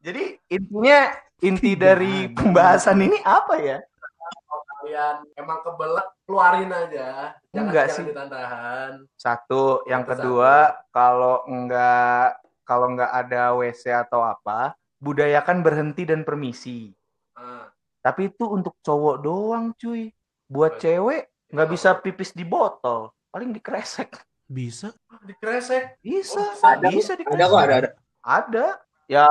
Jadi 0.00 0.24
intinya 0.46 0.98
inti 1.38 1.74
dari 1.74 2.28
pembahasan 2.28 3.02
ini 3.02 3.18
apa 3.20 3.54
ya? 3.58 3.78
Kalau 4.26 4.62
kalian 4.66 5.16
emang 5.34 5.58
kebelet 5.62 6.06
keluarin 6.24 6.70
aja. 6.70 7.08
Jangan, 7.50 7.62
Enggak 7.62 7.86
jangan 7.88 7.96
sih. 7.96 8.04
ditahan. 8.10 8.92
Satu, 9.14 9.62
yang 9.84 10.02
Itu 10.02 10.10
kedua 10.12 10.52
kalau 10.90 11.46
enggak 11.46 12.38
kalau 12.62 12.86
enggak 12.90 13.10
ada 13.10 13.54
WC 13.54 13.94
atau 13.94 14.20
apa, 14.20 14.74
budayakan 14.98 15.62
berhenti 15.62 16.02
dan 16.02 16.26
permisi. 16.26 16.90
Nah, 17.34 17.70
Tapi 18.02 18.30
itu 18.30 18.46
untuk 18.46 18.74
cowok 18.82 19.16
doang, 19.18 19.70
cuy. 19.74 20.10
Buat 20.46 20.78
cewek 20.78 21.26
nggak 21.50 21.68
bisa 21.70 21.94
pipis 21.94 22.30
di 22.30 22.42
botol, 22.42 23.10
paling 23.30 23.50
dikresek. 23.50 24.10
Bisa. 24.46 24.94
dikresek. 25.22 25.98
Bisa, 25.98 26.38
Oh, 26.38 26.50
bisa. 26.54 26.66
ada, 26.70 26.86
bisa 26.86 27.12
dikresek. 27.14 27.38
Ada 27.38 27.50
kok, 27.50 27.58
ada, 27.58 27.74
ada. 27.74 27.90
Ada. 28.22 28.66
Ya 29.06 29.26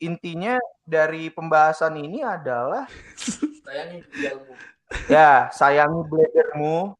intinya 0.00 0.56
dari 0.82 1.28
pembahasan 1.28 1.94
ini 1.94 2.20
adalah 2.20 2.88
Sayangin 3.64 4.00
ginjalmu. 4.02 4.52
ya 5.06 5.46
sayangi 5.50 6.00
bladermu, 6.04 6.98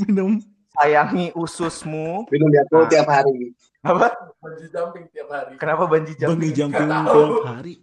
Minum. 0.00 0.40
sayangi 0.72 1.34
ususmu. 1.34 2.24
Minum 2.30 2.48
di 2.48 2.58
aku 2.58 2.88
tiap 2.88 3.04
hari. 3.06 3.52
Apa? 3.84 4.08
Bungee 4.40 4.72
jumping 4.72 5.04
tiap 5.12 5.28
hari. 5.28 5.60
Kenapa 5.60 5.84
banji 5.84 6.16
jumping? 6.16 6.50
jumping 6.50 6.88
Nggak 6.88 7.04
tahu. 7.10 7.20
tiap 7.20 7.48
hari. 7.52 7.74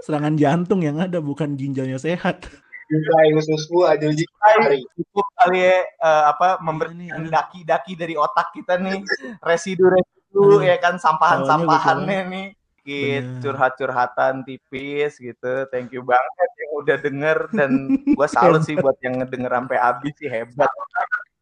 Serangan 0.00 0.34
jantung 0.34 0.80
yang 0.80 0.96
ada 0.96 1.20
bukan 1.20 1.52
ginjalnya 1.52 2.00
sehat. 2.00 2.48
Bukain 2.88 3.36
ususmu 3.36 3.84
aja 3.84 4.08
uji 4.08 4.24
hari. 4.40 4.80
Cukup 4.96 5.28
kali 5.36 5.60
ya 5.60 5.76
eh, 5.84 6.22
apa 6.24 6.46
Iya 6.48 6.56
nih, 6.56 6.64
membersihkan 6.64 7.20
aduh. 7.20 7.28
daki-daki 7.28 7.92
dari 7.92 8.14
otak 8.16 8.48
kita 8.56 8.80
nih, 8.80 9.04
residu-residu 9.44 10.40
Aduh. 10.56 10.64
ya 10.64 10.80
kan 10.80 10.96
sampahan-sampahannya 10.96 12.08
Taunya 12.08 12.20
nih. 12.24 12.46
Gitu, 12.88 13.20
Bener. 13.20 13.40
curhat-curhatan 13.44 14.48
tipis 14.48 15.20
gitu. 15.20 15.68
Thank 15.68 15.92
you 15.92 16.00
banget 16.00 16.50
yang 16.56 16.72
udah 16.80 16.96
denger 16.96 17.38
dan 17.52 17.70
gua 18.16 18.24
salut 18.24 18.64
sih 18.64 18.80
buat 18.80 18.96
yang 19.04 19.20
ngedenger 19.20 19.52
sampai 19.52 19.76
habis 19.76 20.16
sih 20.16 20.24
hebat. 20.32 20.72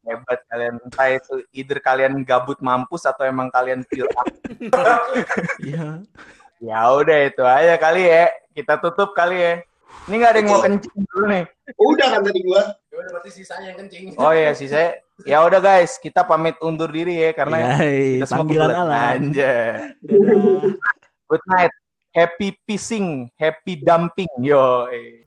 Hebat 0.03 0.43
kalian. 0.51 0.83
Entah 0.83 1.07
itu 1.15 1.47
either 1.55 1.79
kalian 1.79 2.27
gabut 2.27 2.59
mampus 2.59 3.07
atau 3.07 3.23
emang 3.23 3.47
kalian 3.55 3.87
feel 3.87 4.11
up. 4.19 4.27
Iya. 5.63 6.03
Ya 6.59 6.81
udah 6.91 7.19
itu 7.31 7.47
aja 7.47 7.79
kali 7.79 8.11
ya. 8.11 8.27
Kita 8.51 8.83
tutup 8.83 9.15
kali 9.15 9.39
ya. 9.39 9.55
Ini 10.11 10.15
nggak 10.19 10.31
ada 10.35 10.39
yang 10.43 10.51
mau 10.51 10.63
kencing 10.67 10.99
dulu 10.99 11.25
nih. 11.31 11.45
Udah 11.79 12.07
kan 12.11 12.21
tadi 12.27 12.41
gua. 12.43 12.63
Ya 12.91 12.95
udah 12.99 13.11
berarti 13.15 13.31
sisanya 13.31 13.71
yang 13.71 13.79
kencing. 13.87 14.19
Oh 14.19 14.35
iya 14.35 14.51
sih 14.51 14.67
saya. 14.67 14.99
Ya 15.23 15.47
udah 15.47 15.63
guys, 15.63 15.95
kita 16.03 16.27
pamit 16.27 16.59
undur 16.59 16.91
diri 16.91 17.23
ya 17.23 17.31
karena 17.39 17.79
Yai, 17.79 18.21
kita 18.21 18.27
semua 18.35 18.43
panggilan 18.43 18.75
alam. 18.75 19.21
Good 21.29 21.41
night. 21.47 21.71
Happy 22.15 22.57
pissing, 22.69 23.29
happy 23.39 23.77
dumping. 23.77 24.29
Yo. 24.41 24.87
eh. 24.87 25.26